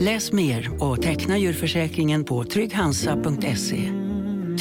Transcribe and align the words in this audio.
Läs 0.00 0.32
mer 0.32 0.82
och 0.82 1.02
teckna 1.02 1.38
djurförsäkringen 1.38 2.24
på 2.24 2.44
trygghansa.se. 2.44 3.92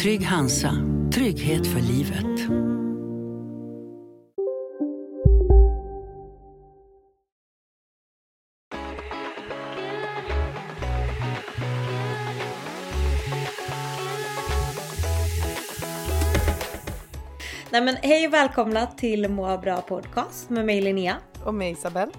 Trygg 0.01 0.25
Hansa, 0.25 0.71
trygghet 1.13 1.67
för 1.67 1.79
livet. 1.79 2.49
Nej 17.71 17.81
men 17.81 17.95
hej 17.95 18.27
och 18.27 18.33
välkomna 18.33 18.87
till 18.87 19.29
Må 19.29 19.57
bra 19.57 19.81
podcast 19.81 20.49
med 20.49 20.65
mig 20.65 20.81
Linnea. 20.81 21.15
Och 21.43 21.53
mig 21.53 21.71
Isabelle. 21.71 22.11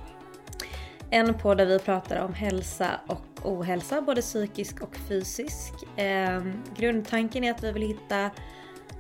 En 1.11 1.35
podd 1.35 1.59
där 1.59 1.67
vi 1.67 1.79
pratar 1.79 2.25
om 2.25 2.35
hälsa 2.35 3.01
och 3.07 3.51
ohälsa, 3.51 4.03
både 4.03 4.21
psykisk 4.21 4.83
och 4.83 4.97
fysisk. 4.97 5.73
Eh, 5.97 6.43
grundtanken 6.77 7.45
är 7.45 7.51
att 7.51 7.65
vi 7.65 7.73
vill 7.73 7.83
hitta 7.83 8.31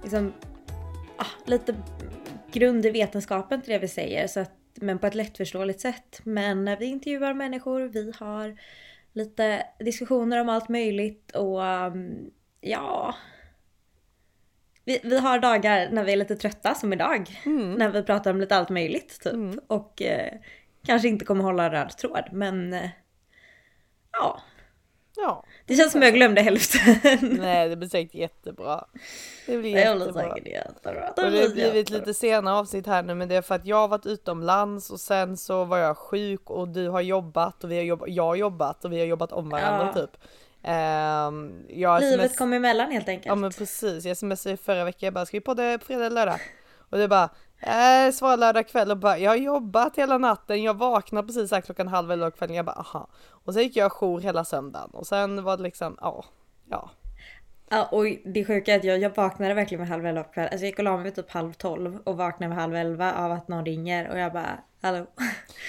liksom, 0.03 0.33
ah, 1.17 1.27
lite 1.47 1.75
grund 2.53 2.87
i 2.87 2.91
vetenskapen 2.91 3.63
till 3.63 3.73
det 3.73 3.79
vi 3.79 3.89
säger, 3.89 4.27
så 4.27 4.41
att, 4.41 4.53
men 4.75 4.99
på 4.99 5.07
ett 5.07 5.15
lättförståeligt 5.15 5.81
sätt. 5.81 6.21
Men 6.25 6.65
när 6.65 6.77
vi 6.77 6.87
intervjuar 6.87 7.35
människor, 7.35 7.81
vi 7.81 8.13
har 8.19 8.57
lite 9.13 9.67
diskussioner 9.79 10.41
om 10.41 10.49
allt 10.49 10.69
möjligt 10.69 11.31
och 11.37 11.61
um, 11.61 12.31
ja, 12.61 13.15
vi, 14.85 15.01
vi 15.03 15.19
har 15.19 15.39
dagar 15.39 15.89
när 15.91 16.05
vi 16.05 16.13
är 16.13 16.17
lite 16.17 16.37
trötta 16.37 16.75
som 16.75 16.93
idag. 16.93 17.41
Mm. 17.47 17.73
När 17.73 17.89
vi 17.89 18.03
pratar 18.03 18.31
om 18.31 18.41
lite 18.41 18.57
allt 18.57 18.69
möjligt 18.69 19.21
typ. 19.23 19.33
Mm. 19.33 19.61
Och 19.67 20.03
eh, 20.03 20.33
kanske 20.87 21.09
inte 21.09 21.25
kommer 21.25 21.45
hålla 21.45 21.71
röd 21.71 21.97
tråd 21.97 22.25
men 22.33 22.73
eh, 22.73 22.91
ja. 24.13 24.41
Ja. 25.17 25.45
Det 25.67 25.75
känns 25.75 25.93
som 25.93 26.03
jag 26.03 26.15
glömde 26.15 26.43
hälften. 26.43 26.99
Nej 27.41 27.69
det 27.69 27.77
blir 27.77 27.89
säkert 27.89 28.15
jättebra. 28.15 28.85
Det 29.47 29.59
blir 29.59 29.71
jättebra. 29.71 30.35
Det 30.45 30.51
jättebra. 30.51 31.13
Det, 31.17 31.23
och 31.23 31.31
det 31.31 31.43
har 31.43 31.49
blivit 31.49 31.91
lite 31.91 32.15
sena 32.15 32.59
avsnitt 32.59 32.87
här 32.87 33.03
nu 33.03 33.15
men 33.15 33.29
det 33.29 33.35
är 33.35 33.43
för 33.43 33.55
att 33.55 33.67
jag 33.67 33.77
har 33.77 33.89
varit 33.89 34.07
utomlands 34.07 34.91
och 34.91 35.01
sen 35.01 35.37
så 35.37 35.65
var 35.65 35.79
jag 35.79 35.97
sjuk 35.97 36.51
och 36.51 36.69
du 36.69 36.89
har 36.89 37.01
jobbat 37.01 37.65
och 37.65 37.71
vi 37.71 37.77
har 37.77 37.85
jobbat, 37.85 38.09
jag 38.11 38.25
har 38.25 38.37
jobbat 38.37 38.85
och 38.85 38.93
vi 38.93 38.99
har 38.99 39.07
jobbat 39.07 39.33
om 39.33 39.51
varandra 39.51 39.93
ja. 39.95 40.01
typ. 40.01 40.11
Um, 40.67 41.65
jag 41.69 42.01
Livet 42.01 42.25
sms... 42.25 42.39
kom 42.39 42.53
emellan 42.53 42.91
helt 42.91 43.09
enkelt. 43.09 43.27
Ja 43.27 43.35
men 43.35 43.53
precis, 43.53 44.05
jag 44.05 44.17
smsade 44.17 44.57
förra 44.57 44.85
veckan, 44.85 45.07
jag 45.07 45.15
bara 45.15 45.27
ska 45.27 45.37
vi 45.37 45.41
podda 45.41 45.79
på 45.79 45.85
fredag 45.85 46.07
eller 46.07 46.15
lördag? 46.15 46.41
Och 46.91 46.99
det 46.99 47.09
bara, 47.09 47.31
Eh, 47.61 48.07
äh, 48.07 48.13
svara 48.13 48.37
lördag 48.37 48.69
kväll 48.69 48.91
och 48.91 48.97
bara 48.97 49.19
jag 49.19 49.31
har 49.31 49.37
jobbat 49.37 49.97
hela 49.97 50.19
natten, 50.19 50.63
jag 50.63 50.75
vaknade 50.75 51.27
precis 51.27 51.51
här 51.51 51.61
klockan 51.61 51.89
halv 51.89 52.11
elva 52.11 52.31
kvällen, 52.31 52.57
jag 52.57 52.65
bara 52.65 52.77
aha. 52.77 53.09
Och 53.29 53.55
sen 53.55 53.63
gick 53.63 53.77
jag 53.77 53.93
jour 53.93 54.21
hela 54.21 54.45
söndagen 54.45 54.91
och 54.91 55.07
sen 55.07 55.45
var 55.45 55.57
det 55.57 55.63
liksom, 55.63 55.97
ja, 56.01 56.25
ja. 56.71 56.91
Ja 57.69 57.89
och 57.93 58.05
det 58.25 58.45
sjuka 58.45 58.73
är 58.73 58.79
att 58.79 58.85
jag, 58.85 58.99
jag 58.99 59.17
vaknade 59.17 59.55
verkligen 59.55 59.81
med 59.81 59.89
halv 59.89 60.07
elva 60.07 60.23
på 60.23 60.33
kvällen. 60.33 60.51
Alltså 60.53 60.65
jag 60.65 60.71
gick 60.71 60.79
och 60.79 60.85
la 60.85 60.97
mig 60.97 61.11
typ 61.11 61.31
halv 61.31 61.53
tolv 61.53 61.99
och 62.05 62.17
vaknade 62.17 62.49
med 62.49 62.59
halv 62.59 62.75
elva 62.75 63.15
av 63.15 63.33
att 63.33 63.49
någon 63.49 63.65
ringer 63.65 64.11
och 64.11 64.19
jag 64.19 64.33
bara 64.33 64.59
hallå. 64.87 65.07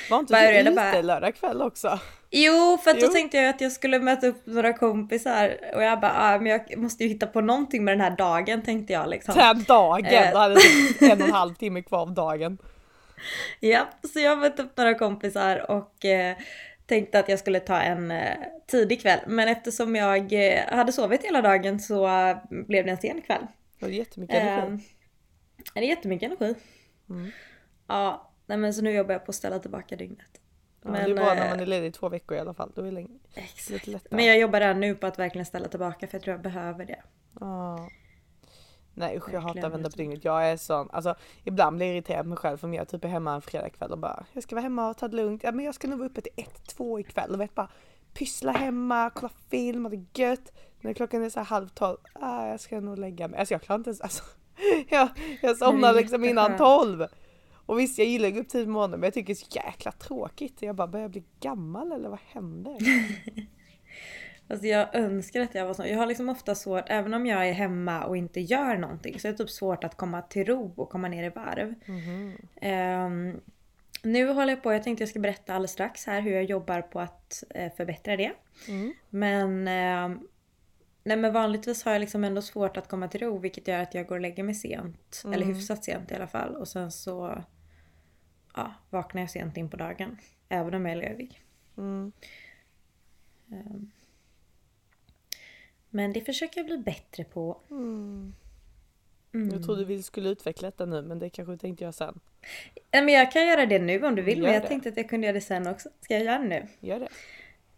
Var 0.10 0.20
inte 0.20 0.52
du 0.52 0.60
ute 0.60 0.72
bara... 0.72 1.02
lördag 1.02 1.36
kväll 1.36 1.62
också? 1.62 2.00
Jo 2.32 2.78
för 2.84 2.92
att 2.92 3.02
jo. 3.02 3.08
då 3.08 3.14
tänkte 3.14 3.38
jag 3.38 3.50
att 3.50 3.62
jag 3.62 3.72
skulle 3.72 4.00
möta 4.00 4.28
upp 4.28 4.46
några 4.46 4.74
kompisar 4.74 5.58
och 5.76 5.84
jag 5.84 6.00
bara 6.00 6.14
ah, 6.16 6.40
men 6.40 6.48
jag 6.48 6.78
måste 6.78 7.04
ju 7.04 7.10
hitta 7.10 7.28
på 7.28 7.42
någonting 7.42 7.84
med 7.84 7.92
den 7.92 8.02
här 8.02 8.18
dagen 8.18 8.62
tänkte 8.62 8.94
jag 8.94 9.10
liksom. 9.10 9.36
Den 9.36 9.64
dagen? 9.64 10.06
Eh. 10.06 10.32
Du 10.32 10.38
hade 10.38 10.56
en 11.00 11.22
och 11.22 11.28
en 11.28 11.34
halv 11.34 11.54
timme 11.54 11.82
kvar 11.82 12.02
av 12.02 12.12
dagen. 12.12 12.58
Ja, 13.60 13.88
så 14.14 14.20
jag 14.20 14.40
mötte 14.40 14.64
upp 14.64 14.78
några 14.78 14.94
kompisar 14.94 15.72
och 15.72 16.06
eh, 16.06 16.38
tänkte 16.86 17.20
att 17.20 17.30
jag 17.30 17.40
skulle 17.40 17.60
ta 17.60 17.80
en 17.80 18.12
eh, 18.12 18.38
tidig 18.68 19.02
kväll. 19.02 19.20
Men 19.28 19.48
eftersom 19.48 19.96
jag 19.96 20.34
eh, 20.34 20.64
hade 20.70 20.92
sovit 20.92 21.24
hela 21.24 21.42
dagen 21.42 21.80
så 21.80 22.10
blev 22.50 22.86
det 22.86 22.92
en 22.92 22.98
sen 22.98 23.22
kväll. 23.22 23.48
Det 23.80 23.86
är 23.86 23.90
jättemycket 23.90 24.36
energi. 24.36 24.74
Eh, 24.74 24.80
det 25.74 25.80
är 25.80 25.84
jättemycket 25.84 26.32
energi. 26.32 26.56
Mm. 27.10 27.32
Ja, 27.88 28.27
nej 28.47 28.58
men 28.58 28.74
så 28.74 28.81
nu 28.81 28.91
jobbar 28.91 29.13
jag 29.13 29.25
på 29.25 29.30
att 29.30 29.35
ställa 29.35 29.59
tillbaka 29.59 29.96
dygnet. 29.96 30.41
Ja, 30.81 30.91
men, 30.91 31.06
det 31.06 31.12
är 31.12 31.16
bra 31.16 31.34
när 31.34 31.50
man 31.50 31.59
är 31.59 31.66
ledig 31.66 31.88
i 31.88 31.91
två 31.91 32.09
veckor 32.09 32.38
i 32.38 32.40
alla 32.40 32.53
fall. 32.53 32.72
Då 32.75 32.81
är 32.81 32.91
det 32.91 33.08
lite 33.69 33.91
lättare. 33.91 34.16
Men 34.16 34.25
jag 34.25 34.40
jobbar 34.40 34.59
redan 34.59 34.80
nu 34.80 34.96
på 34.96 35.08
att 35.08 35.19
verkligen 35.19 35.46
ställa 35.46 35.68
tillbaka 35.68 36.08
för 36.08 36.16
jag 36.16 36.24
tror 36.24 36.31
jag 36.31 36.41
behöver 36.41 36.86
det. 36.86 37.03
Ja. 37.40 37.90
Nej 38.94 39.18
usch 39.18 39.34
jag 39.34 39.41
hatar 39.41 39.63
att 39.63 39.74
vända 39.74 39.90
på 39.90 39.97
dygnet. 39.97 40.25
Jag 40.25 40.50
är 40.50 40.57
sån, 40.57 40.90
alltså 40.91 41.16
ibland 41.44 41.78
blir 41.78 41.88
jag 41.88 41.96
irriterad 41.96 42.24
på 42.24 42.30
mig 42.30 42.38
själv 42.38 42.57
för 42.57 42.74
jag 42.74 42.88
typ 42.88 43.03
är 43.03 43.07
hemma 43.07 43.34
en 43.34 43.41
fredagkväll 43.41 43.91
och 43.91 43.97
bara 43.97 44.25
jag 44.34 44.44
ska 44.44 44.56
vara 44.56 44.63
hemma 44.63 44.90
och 44.90 44.97
ta 44.97 45.07
det 45.07 45.16
lugnt. 45.16 45.44
Ja 45.44 45.52
men 45.52 45.66
jag 45.66 45.75
ska 45.75 45.88
nog 45.88 46.00
vara 46.00 46.09
uppe 46.09 46.22
till 46.22 46.34
ett, 46.36 46.68
två 46.68 47.00
ikväll 47.00 47.34
och 47.34 47.41
vet 47.41 47.56
bara 47.56 47.69
pyssla 48.13 48.52
hemma, 48.52 49.09
kolla 49.09 49.31
film, 49.50 49.86
ha 49.86 49.90
det 49.90 50.22
gött. 50.22 50.52
När 50.81 50.94
klockan 50.94 51.24
är 51.24 51.30
så 51.30 51.40
halv 51.40 51.68
tolv, 51.68 51.97
ah, 52.13 52.47
jag 52.47 52.59
ska 52.59 52.80
nog 52.80 53.00
lägga 53.00 53.28
mig. 53.28 53.40
Alltså 53.40 53.53
jag 53.53 53.62
klarar 53.62 53.80
inte 53.80 53.90
ens, 53.90 54.02
alltså 54.02 54.24
jag, 54.90 55.09
jag 55.41 55.57
somnar 55.57 55.94
liksom 55.94 56.25
innan 56.25 56.57
tolv. 56.57 57.07
Och 57.68 57.80
visst 57.80 57.98
jag 57.98 58.08
gillar 58.08 58.28
att 58.28 58.34
gå 58.34 58.40
upp 58.40 58.50
tidigt 58.50 58.68
på 58.68 58.72
morgonen 58.72 59.00
men 59.00 59.08
jag 59.08 59.14
tycker 59.14 59.28
det 59.28 59.34
är 59.34 59.46
så 59.46 59.68
jäkla 59.68 59.92
tråkigt. 59.92 60.62
Jag 60.62 60.76
bara 60.76 60.88
börjar 60.88 61.10
bli 61.10 61.24
gammal 61.40 61.92
eller 61.92 62.10
vad 62.10 62.20
händer? 62.34 62.78
Alltså 64.50 64.68
jag 64.68 64.96
önskar 64.96 65.42
att 65.42 65.56
jag 65.56 65.66
var 65.66 65.74
sån. 65.74 65.88
Jag 65.88 65.98
har 65.98 66.06
liksom 66.06 66.30
ofta 66.30 66.56
svårt, 66.56 66.84
även 66.88 67.14
om 67.14 67.26
jag 67.26 67.50
är 67.50 67.54
hemma 67.54 68.04
och 68.06 68.18
inte 68.18 68.40
gör 68.40 68.78
någonting, 68.78 69.20
så 69.20 69.28
är 69.28 69.32
det 69.32 69.38
typ 69.38 69.50
svårt 69.50 69.84
att 69.84 69.98
komma 69.98 70.22
till 70.22 70.46
ro 70.46 70.74
och 70.76 70.90
komma 70.90 71.08
ner 71.08 71.24
i 71.24 71.30
varv. 71.30 71.74
Mm. 71.86 73.32
Um, 73.32 73.42
nu 74.04 74.28
håller 74.28 74.54
jag 74.54 74.64
på, 74.64 74.74
jag 74.74 74.84
tänkte 74.84 75.02
jag 75.02 75.10
ska 75.10 75.20
berätta 75.20 75.54
alldeles 75.54 75.72
strax 75.72 76.06
här 76.06 76.22
hur 76.22 76.32
jag 76.32 76.44
jobbar 76.44 76.82
på 76.82 77.00
att 77.00 77.44
uh, 77.56 77.70
förbättra 77.78 78.18
det. 78.18 78.32
Mm. 78.68 78.94
Men, 79.10 79.50
uh, 79.52 80.22
nej 81.04 81.18
men 81.18 81.34
vanligtvis 81.34 81.84
har 81.84 81.92
jag 81.92 82.00
liksom 82.00 82.24
ändå 82.24 82.42
svårt 82.42 82.78
att 82.78 82.88
komma 82.88 83.08
till 83.08 83.22
ro 83.22 83.38
vilket 83.38 83.68
gör 83.68 83.80
att 83.80 83.94
jag 83.94 84.08
går 84.08 84.16
och 84.16 84.22
lägger 84.22 84.44
mig 84.44 84.56
sent. 84.56 85.22
Mm. 85.24 85.34
Eller 85.34 85.46
hyfsat 85.46 85.84
sent 85.84 86.12
i 86.12 86.16
alla 86.16 86.28
fall. 86.28 86.56
Och 86.56 86.68
sen 86.68 86.92
så 86.92 87.44
ja, 88.57 88.73
vaknar 88.90 89.22
jag 89.22 89.29
sent 89.29 89.57
in 89.57 89.69
på 89.69 89.78
dagen. 89.78 90.18
Även 90.50 90.73
om 90.73 90.85
jag 90.85 90.97
är 90.97 91.01
ledig. 91.01 91.44
Um, 91.75 92.12
men 95.90 96.13
det 96.13 96.22
försöker 96.22 96.59
jag 96.59 96.66
bli 96.66 96.78
bättre 96.78 97.23
på. 97.23 97.57
Mm. 97.69 98.34
Mm. 99.34 99.50
Jag 99.50 99.63
trodde 99.63 99.85
vi 99.85 100.03
skulle 100.03 100.29
utveckla 100.29 100.68
detta 100.68 100.85
nu 100.85 101.01
men 101.01 101.19
det 101.19 101.29
kanske 101.29 101.57
tänkte 101.57 101.84
göra 101.84 101.91
sen. 101.91 102.19
Men 102.91 103.09
jag 103.09 103.31
kan 103.31 103.47
göra 103.47 103.66
det 103.66 103.79
nu 103.79 104.06
om 104.06 104.16
du 104.16 104.22
vill. 104.22 104.38
Gör 104.38 104.45
men 104.45 104.53
jag 104.53 104.63
det. 104.63 104.68
tänkte 104.68 104.89
att 104.89 104.97
jag 104.97 105.09
kunde 105.09 105.28
göra 105.28 105.34
det 105.34 105.41
sen 105.41 105.68
också. 105.68 105.89
Ska 106.01 106.13
jag 106.13 106.24
göra 106.24 106.38
det 106.38 106.47
nu? 106.47 106.68
Gör 106.79 107.00
det. 107.00 107.07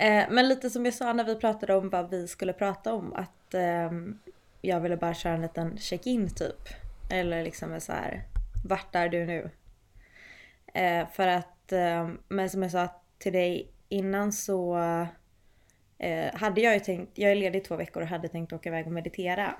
Eh, 0.05 0.25
men 0.29 0.47
lite 0.47 0.69
som 0.69 0.85
jag 0.85 0.93
sa 0.93 1.13
när 1.13 1.23
vi 1.23 1.35
pratade 1.35 1.75
om 1.75 1.89
vad 1.89 2.09
vi 2.09 2.27
skulle 2.27 2.53
prata 2.53 2.93
om. 2.93 3.13
Att 3.13 3.53
eh, 3.53 3.91
jag 4.61 4.79
ville 4.79 4.97
bara 4.97 5.13
köra 5.13 5.33
en 5.33 5.41
liten 5.41 5.77
check-in 5.77 6.29
typ. 6.35 6.69
Eller 7.11 7.43
liksom 7.43 7.81
så 7.81 7.91
här. 7.91 8.23
Vart 8.65 8.95
är 8.95 9.09
du 9.09 9.25
nu? 9.25 9.49
Eh, 10.79 11.07
för 11.11 11.27
att, 11.27 11.71
eh, 11.71 12.09
men 12.27 12.49
som 12.49 12.61
jag 12.61 12.71
sa 12.71 12.87
till 13.17 13.33
dig 13.33 13.71
innan 13.89 14.31
så 14.31 14.77
eh, 15.97 16.33
hade 16.33 16.61
jag 16.61 16.73
ju 16.73 16.79
tänkt, 16.79 17.17
jag 17.17 17.31
är 17.31 17.35
ledig 17.35 17.63
två 17.63 17.75
veckor 17.75 18.03
och 18.03 18.09
hade 18.09 18.27
tänkt 18.27 18.53
åka 18.53 18.69
iväg 18.69 18.85
och 18.87 18.93
meditera. 18.93 19.55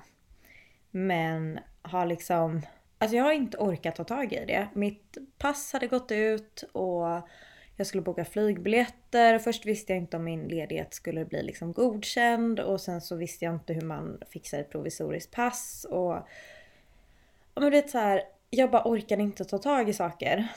Men 0.90 1.60
har 1.82 2.06
liksom, 2.06 2.62
alltså 2.98 3.16
jag 3.16 3.24
har 3.24 3.32
inte 3.32 3.58
orkat 3.58 3.96
ta 3.96 4.04
tag 4.04 4.32
i 4.32 4.44
det. 4.46 4.68
Mitt 4.74 5.18
pass 5.38 5.72
hade 5.72 5.86
gått 5.86 6.12
ut 6.12 6.64
och 6.72 7.28
jag 7.76 7.86
skulle 7.86 8.02
boka 8.02 8.24
flygbiljetter. 8.24 9.38
Först 9.38 9.66
visste 9.66 9.92
jag 9.92 10.02
inte 10.02 10.16
om 10.16 10.24
min 10.24 10.48
ledighet 10.48 10.94
skulle 10.94 11.24
bli 11.24 11.42
liksom 11.42 11.72
godkänd 11.72 12.60
och 12.60 12.80
sen 12.80 13.00
så 13.00 13.16
visste 13.16 13.44
jag 13.44 13.54
inte 13.54 13.72
hur 13.72 13.86
man 13.86 14.22
fixar 14.30 14.58
ett 14.58 14.70
provisoriskt 14.70 15.30
pass 15.30 15.86
och... 15.90 16.14
Ja 17.54 17.60
men 17.60 17.70
det 17.70 17.84
är 17.84 17.88
så 17.88 17.98
här, 17.98 18.22
jag 18.50 18.70
bara 18.70 18.88
orkade 18.88 19.22
inte 19.22 19.44
ta 19.44 19.58
tag 19.58 19.88
i 19.88 19.92
saker. 19.92 20.48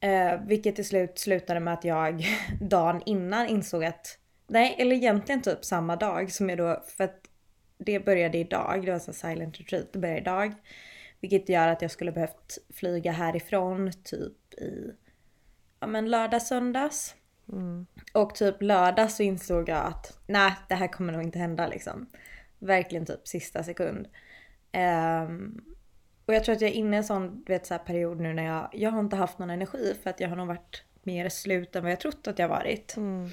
Eh, 0.00 0.40
vilket 0.46 0.76
till 0.76 0.84
slut 0.84 1.18
slutade 1.18 1.60
med 1.60 1.74
att 1.74 1.84
jag 1.84 2.26
dagen 2.60 3.02
innan 3.06 3.46
insåg 3.46 3.84
att 3.84 4.18
Nej, 4.50 4.76
eller 4.78 4.96
egentligen 4.96 5.42
typ 5.42 5.64
samma 5.64 5.96
dag 5.96 6.32
som 6.32 6.48
jag 6.48 6.58
då, 6.58 6.82
för 6.86 7.04
att 7.04 7.28
det 7.78 8.00
började 8.00 8.38
idag, 8.38 8.86
det 8.86 8.92
var 8.92 8.98
så 8.98 9.12
silent 9.12 9.60
retreat, 9.60 9.92
det 9.92 9.98
började 9.98 10.20
idag. 10.20 10.54
Vilket 11.20 11.48
gör 11.48 11.68
att 11.68 11.82
jag 11.82 11.90
skulle 11.90 12.12
behövt 12.12 12.58
flyga 12.74 13.12
härifrån 13.12 13.92
typ 14.04 14.54
i 14.54 14.92
ja, 15.80 15.86
men 15.86 16.10
lördag, 16.10 16.42
söndags. 16.42 17.14
Mm. 17.52 17.86
Och 18.12 18.34
typ 18.34 18.62
lördag 18.62 19.10
så 19.10 19.22
insåg 19.22 19.68
jag 19.68 19.86
att 19.86 20.18
nej 20.26 20.52
det 20.68 20.74
här 20.74 20.88
kommer 20.88 21.12
nog 21.12 21.22
inte 21.22 21.38
hända 21.38 21.66
liksom. 21.66 22.06
Verkligen 22.58 23.06
typ 23.06 23.28
sista 23.28 23.62
sekund. 23.62 24.08
Um, 24.72 25.64
och 26.28 26.34
jag 26.34 26.44
tror 26.44 26.54
att 26.54 26.60
jag 26.60 26.70
är 26.70 26.74
inne 26.74 26.96
i 26.96 26.98
en 26.98 27.04
sån 27.04 27.44
vet, 27.46 27.66
så 27.66 27.78
period 27.78 28.20
nu 28.20 28.32
när 28.32 28.44
jag, 28.44 28.68
jag 28.72 28.90
har 28.90 29.00
inte 29.00 29.16
haft 29.16 29.38
någon 29.38 29.50
energi 29.50 29.94
för 30.02 30.10
att 30.10 30.20
jag 30.20 30.28
har 30.28 30.36
nog 30.36 30.46
varit 30.46 30.84
mer 31.02 31.28
slut 31.28 31.76
än 31.76 31.82
vad 31.82 31.92
jag 31.92 32.00
trott 32.00 32.26
att 32.26 32.38
jag 32.38 32.48
varit. 32.48 32.96
Mm. 32.96 33.30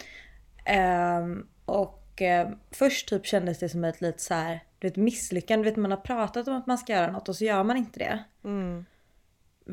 Um, 1.23 1.47
och 1.65 2.21
uh, 2.21 2.55
först 2.71 3.09
typ 3.09 3.25
kändes 3.25 3.59
det 3.59 3.69
som 3.69 3.83
ett 3.83 4.01
lite 4.01 4.21
så 4.21 4.33
här, 4.33 4.59
du 4.79 4.87
vet 4.87 4.95
misslyckande. 4.95 5.63
Du 5.63 5.69
vet 5.69 5.77
man 5.77 5.91
har 5.91 5.97
pratat 5.97 6.47
om 6.47 6.55
att 6.55 6.67
man 6.67 6.77
ska 6.77 6.93
göra 6.93 7.11
något 7.11 7.29
och 7.29 7.35
så 7.35 7.45
gör 7.45 7.63
man 7.63 7.77
inte 7.77 7.99
det. 7.99 8.23
Mm. 8.43 8.85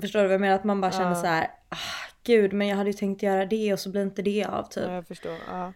Förstår 0.01 0.21
du 0.21 0.27
vad 0.27 0.35
jag 0.35 0.41
menar? 0.41 0.55
Att 0.55 0.65
man 0.65 0.81
bara 0.81 0.93
känner 0.93 1.09
ja. 1.09 1.15
så 1.15 1.27
här, 1.27 1.51
ah, 1.69 2.11
gud 2.25 2.53
men 2.53 2.69
jag 2.69 2.77
hade 2.77 2.91
ju 2.91 2.95
tänkt 2.95 3.23
göra 3.23 3.47
det 3.47 3.73
och 3.73 3.81
så 3.81 3.91
blir 3.91 4.03
inte 4.03 4.23
det 4.23 4.45
av 4.45 4.63
typ. 4.63 4.85
Ja, 4.87 4.95
jag 4.95 5.07
förstår. 5.07 5.37
Ja. 5.49 5.73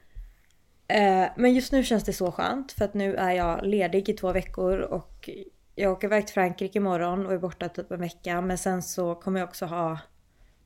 Uh, 0.92 1.28
men 1.36 1.54
just 1.54 1.72
nu 1.72 1.84
känns 1.84 2.04
det 2.04 2.12
så 2.12 2.32
skönt 2.32 2.72
för 2.72 2.84
att 2.84 2.94
nu 2.94 3.14
är 3.14 3.32
jag 3.32 3.66
ledig 3.66 4.08
i 4.08 4.12
två 4.12 4.32
veckor 4.32 4.78
och 4.78 5.30
jag 5.78 5.92
åker 5.92 6.06
iväg 6.06 6.26
till 6.26 6.34
Frankrike 6.34 6.78
imorgon 6.78 7.26
och 7.26 7.32
är 7.32 7.38
borta 7.38 7.68
typ 7.68 7.90
en 7.90 8.00
vecka. 8.00 8.40
Men 8.40 8.58
sen 8.58 8.82
så 8.82 9.14
kommer 9.14 9.40
jag 9.40 9.48
också 9.48 9.66
ha, 9.66 9.98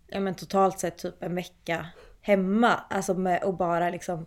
ja 0.07 0.21
men 0.21 0.35
totalt 0.35 0.79
sett 0.79 0.99
typ 0.99 1.23
en 1.23 1.35
vecka 1.35 1.87
hemma. 2.21 2.75
Alltså 2.91 3.15
med 3.15 3.43
och 3.43 3.55
bara 3.55 3.91
liksom. 3.91 4.27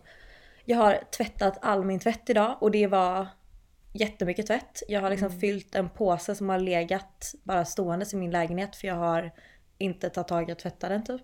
Jag 0.64 0.76
har 0.76 1.00
tvättat 1.16 1.58
all 1.62 1.84
min 1.84 2.00
tvätt 2.00 2.30
idag 2.30 2.56
och 2.60 2.70
det 2.70 2.86
var 2.86 3.26
jättemycket 3.92 4.46
tvätt. 4.46 4.82
Jag 4.88 5.00
har 5.00 5.10
liksom 5.10 5.28
mm. 5.28 5.40
fyllt 5.40 5.74
en 5.74 5.88
påse 5.88 6.34
som 6.34 6.48
har 6.48 6.58
legat 6.58 7.34
bara 7.42 7.64
stående 7.64 8.06
i 8.12 8.16
min 8.16 8.30
lägenhet 8.30 8.76
för 8.76 8.88
jag 8.88 8.94
har 8.94 9.32
inte 9.78 10.10
tagit 10.10 10.28
tag 10.28 10.48
i 10.48 10.52
att 10.52 10.58
tvätta 10.58 10.88
den 10.88 11.04
typ. 11.04 11.22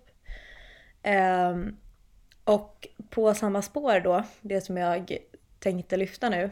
Um, 1.51 1.77
och 2.43 2.87
på 3.09 3.33
samma 3.33 3.61
spår 3.61 3.99
då, 3.99 4.23
det 4.41 4.61
som 4.61 4.77
jag 4.77 5.17
tänkte 5.59 5.97
lyfta 5.97 6.29
nu. 6.29 6.49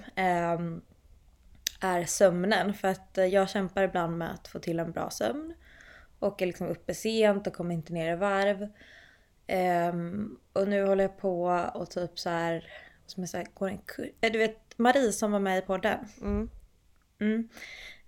Um, 0.57 0.81
är 1.79 2.05
sömnen. 2.05 2.73
För 2.73 2.87
att 2.87 3.17
eh, 3.17 3.25
jag 3.25 3.49
kämpar 3.49 3.83
ibland 3.83 4.17
med 4.17 4.31
att 4.31 4.47
få 4.47 4.59
till 4.59 4.79
en 4.79 4.91
bra 4.91 5.09
sömn. 5.09 5.53
Och 6.19 6.41
är 6.41 6.45
liksom 6.45 6.67
uppe 6.67 6.93
sent 6.93 7.47
och 7.47 7.53
kommer 7.53 7.75
inte 7.75 7.93
ner 7.93 8.13
i 8.13 8.15
varv. 8.15 8.69
Um, 9.91 10.39
och 10.53 10.67
nu 10.67 10.85
håller 10.85 11.03
jag 11.03 11.17
på 11.17 11.43
och 11.73 11.89
typ 11.89 12.19
så 12.19 12.29
här, 12.29 12.71
som 13.05 13.23
jag 13.23 13.29
säger, 13.29 13.47
går 13.53 13.67
en 13.69 13.77
kurs. 13.77 14.09
Eh, 14.21 14.31
du 14.31 14.39
vet 14.39 14.77
Marie 14.77 15.11
som 15.11 15.31
var 15.31 15.39
med 15.39 15.57
i 15.57 15.61
podden. 15.61 15.99
Mm. 16.21 16.49
Mm. 17.19 17.49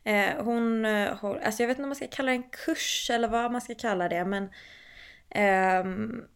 Eh, 0.04 0.44
hon, 0.44 0.86
alltså 0.86 1.64
jag 1.64 1.68
vet 1.68 1.78
inte 1.78 1.84
om 1.84 1.90
man 1.90 1.96
ska 1.96 2.08
kalla 2.08 2.32
det 2.32 2.38
en 2.38 2.50
kurs 2.50 3.10
eller 3.10 3.28
vad 3.28 3.52
man 3.52 3.62
ska 3.62 3.76
kalla 3.76 4.10
det 4.10 4.26
men 4.26 4.50
um, 5.86 6.28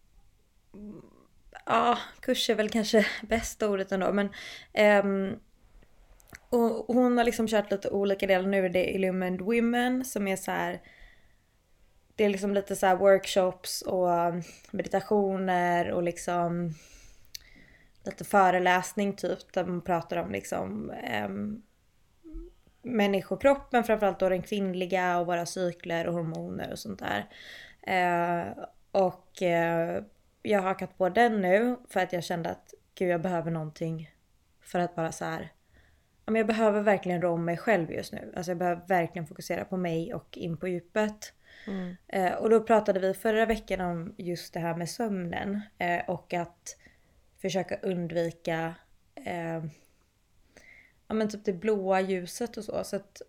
Ja, 1.66 1.98
kurs 2.20 2.50
är 2.50 2.56
väl 2.56 2.70
kanske 2.70 3.08
bästa 3.22 3.70
ordet 3.70 3.92
ändå 3.92 4.14
men 4.14 4.30
um, 5.06 5.40
och 6.56 6.96
hon 6.96 7.18
har 7.18 7.24
liksom 7.24 7.48
kört 7.48 7.72
lite 7.72 7.90
olika 7.90 8.28
delar 8.28 8.48
nu. 8.48 8.66
är 8.66 8.70
Det 8.70 8.96
Illumined 8.96 9.42
Women 9.42 10.06
som 10.06 10.28
är 10.28 10.36
så 10.36 10.52
här, 10.52 10.82
Det 12.16 12.24
är 12.24 12.30
liksom 12.30 12.54
lite 12.54 12.76
så 12.76 12.96
workshops 12.96 13.82
och 13.82 14.08
um, 14.08 14.44
meditationer 14.72 15.92
och 15.92 16.04
liksom 16.04 16.74
lite 18.06 18.24
föreläsning 18.24 19.16
typ 19.16 19.54
där 19.54 19.66
man 19.66 19.82
pratar 19.82 20.18
om 20.18 20.32
liksom 20.32 20.92
eh, 20.92 21.30
människokroppen, 22.82 23.84
framförallt 23.84 24.20
då 24.20 24.30
den 24.30 24.42
kvinnliga 24.42 25.18
och 25.20 25.26
våra 25.26 25.46
cykler 25.46 26.08
och 26.08 26.14
hormoner 26.14 26.72
och 26.72 26.80
sånt 26.80 27.00
där. 27.00 27.30
Eh, 27.82 28.48
och 28.92 29.42
eh, 29.42 30.04
jag 30.42 30.62
har 30.62 30.68
hakat 30.68 30.98
på 30.98 31.10
den 31.10 31.42
nu 31.42 31.76
för 31.90 32.00
att 32.00 32.14
jag 32.14 32.24
kände 32.24 32.50
att 32.50 32.74
gud 32.96 33.10
jag 33.10 33.22
behöver 33.22 33.52
någonting 33.52 34.12
för 34.62 34.80
att 34.80 34.96
bara 34.96 35.12
så 35.12 35.26
här 35.26 35.52
jag 36.26 36.48
behöver 36.48 36.82
verkligen 36.82 37.22
rå 37.22 37.32
om 37.32 37.46
mig 37.46 37.58
själv 37.58 37.92
just 37.92 38.14
nu. 38.14 38.34
Alltså 38.36 38.52
jag 38.52 38.58
behöver 38.58 38.88
verkligen 38.88 39.28
fokusera 39.28 39.66
på 39.66 39.78
mig 39.78 40.14
och 40.14 40.38
in 40.38 40.58
på 40.58 40.68
djupet. 40.68 41.34
Mm. 41.68 41.96
Eh, 42.08 42.34
och 42.34 42.50
då 42.50 42.64
pratade 42.64 43.00
vi 43.00 43.14
förra 43.14 43.46
veckan 43.46 43.82
om 43.82 44.14
just 44.18 44.54
det 44.54 44.60
här 44.60 44.76
med 44.76 44.90
sömnen 44.90 45.62
eh, 45.78 46.10
och 46.10 46.34
att 46.34 46.78
försöka 47.42 47.76
undvika 47.76 48.76
eh, 49.16 49.66
ja, 51.08 51.14
men 51.14 51.30
typ 51.30 51.46
det 51.46 51.54
blåa 51.54 52.02
ljuset 52.02 52.58
och 52.58 52.64
så. 52.64 52.84
så 52.84 52.96
att, 52.96 53.22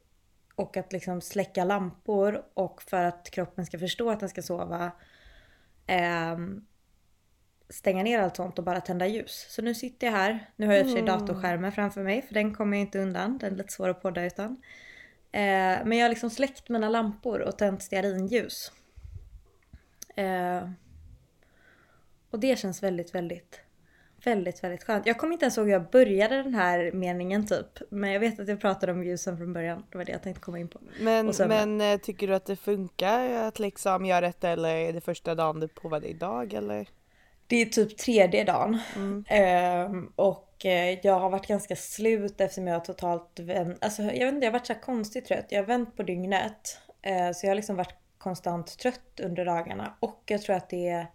och 0.55 0.77
att 0.77 0.93
liksom 0.93 1.21
släcka 1.21 1.65
lampor 1.65 2.43
och 2.55 2.83
för 2.83 3.05
att 3.05 3.31
kroppen 3.31 3.67
ska 3.67 3.79
förstå 3.79 4.11
att 4.11 4.21
den 4.21 4.29
ska 4.29 4.43
sova 4.43 4.91
eh, 5.87 6.39
stänga 7.69 8.03
ner 8.03 8.19
allt 8.19 8.37
sånt 8.37 8.59
och 8.59 8.65
bara 8.65 8.81
tända 8.81 9.07
ljus. 9.07 9.47
Så 9.51 9.63
nu 9.63 9.75
sitter 9.75 10.07
jag 10.07 10.15
här. 10.15 10.51
Nu 10.57 10.67
har 10.67 10.75
jag 10.75 10.81
i 10.81 10.83
och 10.83 10.87
för 10.87 10.93
sig 10.93 11.09
mm. 11.09 11.19
datorskärmen 11.19 11.73
framför 11.73 12.03
mig 12.03 12.23
för 12.23 12.35
den 12.35 12.55
kommer 12.55 12.77
jag 12.77 12.87
inte 12.87 12.99
undan. 12.99 13.39
Den 13.39 13.53
är 13.53 13.57
lite 13.57 13.73
svår 13.73 13.89
att 13.89 14.03
podda 14.03 14.25
utan. 14.25 14.63
Eh, 15.33 15.85
men 15.85 15.93
jag 15.93 16.05
har 16.05 16.09
liksom 16.09 16.31
släckt 16.31 16.69
mina 16.69 16.89
lampor 16.89 17.41
och 17.41 17.59
tänt 17.59 17.83
stearinljus. 17.83 18.73
Eh, 20.17 20.71
och 22.31 22.41
det 22.41 22.59
känns 22.59 22.83
väldigt, 22.83 23.15
väldigt, 23.15 23.61
väldigt, 24.25 24.65
väldigt 24.65 24.85
skönt. 24.85 25.07
Jag 25.07 25.19
kommer 25.19 25.33
inte 25.33 25.45
ens 25.45 25.59
ihåg 25.59 25.67
hur 25.67 25.73
jag 25.73 25.91
började 25.91 26.43
den 26.43 26.55
här 26.55 26.93
meningen 26.93 27.47
typ. 27.47 27.67
Men 27.91 28.13
jag 28.13 28.21
vet 28.21 28.41
att 28.41 28.49
jag 28.49 28.61
pratade 28.61 28.93
om 28.93 29.05
ljusen 29.05 29.39
från 29.39 29.53
början. 29.53 29.85
Det 29.91 29.99
var 29.99 30.05
det 30.05 30.13
jag 30.13 30.23
tänkte 30.23 30.41
komma 30.41 30.59
in 30.59 30.69
på. 30.69 30.81
Men, 31.01 31.33
men 31.39 31.81
eh, 31.81 31.99
tycker 31.99 32.29
du 32.29 32.35
att 32.35 32.47
det 32.47 32.57
funkar 32.57 33.31
att 33.31 33.59
liksom 33.59 34.05
göra 34.05 34.21
detta 34.21 34.49
eller 34.49 34.75
är 34.75 34.93
det 34.93 35.01
första 35.01 35.35
dagen 35.35 35.61
du 35.61 35.69
provade 35.69 36.09
idag 36.09 36.55
eller? 36.55 36.89
Det 37.47 37.63
är 37.63 37.67
typ 37.67 37.97
tredje 37.97 38.45
dagen. 38.45 38.79
Mm. 38.97 39.25
Eh, 39.29 40.03
och 40.17 40.67
eh, 40.67 40.99
jag 41.03 41.21
har 41.21 41.31
varit 41.31 41.47
ganska 41.47 41.77
slut 41.77 42.41
eftersom 42.41 42.67
jag 42.67 42.75
har 42.75 42.81
totalt 42.81 43.39
vänt, 43.39 43.79
alltså 43.81 44.03
jag 44.03 44.27
vet 44.27 44.35
inte, 44.35 44.47
jag 44.47 44.53
har 44.53 44.59
varit 44.59 44.67
så 44.67 44.75
konstigt 44.75 45.25
trött. 45.27 45.47
Jag 45.49 45.59
har 45.59 45.67
vänt 45.67 45.97
på 45.97 46.03
dygnet. 46.03 46.79
Eh, 47.03 47.33
så 47.33 47.47
jag 47.47 47.51
har 47.51 47.57
liksom 47.57 47.77
varit 47.77 47.95
konstant 48.19 48.79
trött 48.79 49.21
under 49.23 49.45
dagarna. 49.45 49.95
Och 50.01 50.23
jag 50.27 50.43
tror 50.43 50.57
att 50.57 50.71
det 50.71 50.89
är 50.89 51.07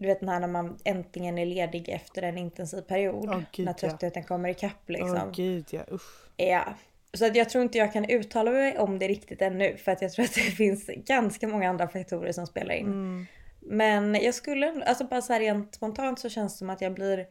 du 0.00 0.06
vet 0.06 0.20
när 0.20 0.46
man 0.46 0.78
äntligen 0.84 1.38
är 1.38 1.46
ledig 1.46 1.88
efter 1.88 2.22
en 2.22 2.38
intensiv 2.38 2.80
period. 2.80 3.28
Oh, 3.28 3.40
Gud, 3.52 3.66
när 3.66 3.72
tröttheten 3.72 4.22
ja. 4.22 4.28
kommer 4.28 4.48
ikapp 4.48 4.88
liksom. 4.88 5.10
Åh 5.16 5.24
oh, 5.24 5.32
gud 5.32 5.66
ja, 5.70 5.80
usch. 5.92 6.28
Ja. 6.36 6.64
Så 7.12 7.26
att 7.26 7.36
jag 7.36 7.50
tror 7.50 7.64
inte 7.64 7.78
jag 7.78 7.92
kan 7.92 8.04
uttala 8.04 8.50
mig 8.50 8.78
om 8.78 8.98
det 8.98 9.08
riktigt 9.08 9.42
ännu. 9.42 9.76
För 9.76 9.92
att 9.92 10.02
jag 10.02 10.12
tror 10.12 10.24
att 10.24 10.34
det 10.34 10.40
finns 10.56 10.86
ganska 10.86 11.48
många 11.48 11.70
andra 11.70 11.88
faktorer 11.88 12.32
som 12.32 12.46
spelar 12.46 12.74
in. 12.74 12.86
Mm. 12.86 13.26
Men 13.60 14.14
jag 14.14 14.34
skulle, 14.34 14.84
alltså 14.84 15.04
bara 15.04 15.22
så 15.22 15.32
här 15.32 15.40
rent 15.40 15.74
spontant 15.74 16.18
så 16.18 16.28
känns 16.28 16.52
det 16.52 16.58
som 16.58 16.70
att 16.70 16.80
jag 16.80 16.94
blir 16.94 17.26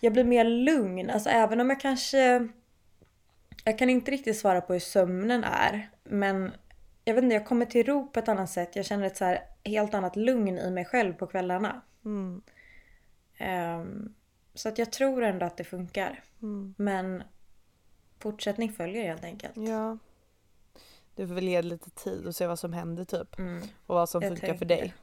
jag 0.00 0.12
blir 0.12 0.24
mer 0.24 0.44
lugn. 0.44 1.10
Alltså 1.10 1.30
även 1.30 1.60
om 1.60 1.70
jag 1.70 1.80
kanske 1.80 2.48
jag 3.64 3.78
kan 3.78 3.90
inte 3.90 4.10
riktigt 4.10 4.38
svara 4.38 4.60
på 4.60 4.72
hur 4.72 4.80
sömnen 4.80 5.44
är. 5.44 5.90
Men 6.04 6.52
jag 7.04 7.14
vet 7.14 7.24
inte, 7.24 7.34
jag 7.34 7.46
kommer 7.46 7.66
till 7.66 7.86
ro 7.86 8.06
på 8.06 8.18
ett 8.18 8.28
annat 8.28 8.50
sätt. 8.50 8.76
Jag 8.76 8.86
känner 8.86 9.06
ett 9.06 9.16
så 9.16 9.24
här 9.24 9.40
helt 9.64 9.94
annat 9.94 10.16
lugn 10.16 10.58
i 10.58 10.70
mig 10.70 10.84
själv 10.84 11.12
på 11.12 11.26
kvällarna. 11.26 11.82
Mm. 12.04 12.42
Um, 13.80 14.14
så 14.54 14.68
att 14.68 14.78
jag 14.78 14.92
tror 14.92 15.22
ändå 15.22 15.46
att 15.46 15.56
det 15.56 15.64
funkar. 15.64 16.22
Mm. 16.42 16.74
Men 16.78 17.22
fortsättning 18.18 18.72
följer 18.72 19.08
helt 19.08 19.24
enkelt. 19.24 19.56
Ja. 19.56 19.98
Du 21.16 21.26
får 21.26 21.34
väl 21.34 21.48
ge 21.48 21.60
det 21.60 21.68
lite 21.68 21.90
tid 21.90 22.26
och 22.26 22.36
se 22.36 22.46
vad 22.46 22.58
som 22.58 22.72
händer 22.72 23.04
typ. 23.04 23.38
Mm. 23.38 23.62
Och 23.86 23.94
vad 23.94 24.08
som 24.08 24.22
jag 24.22 24.30
funkar 24.30 24.46
tänker. 24.46 24.58
för 24.58 24.64
dig. 24.64 24.94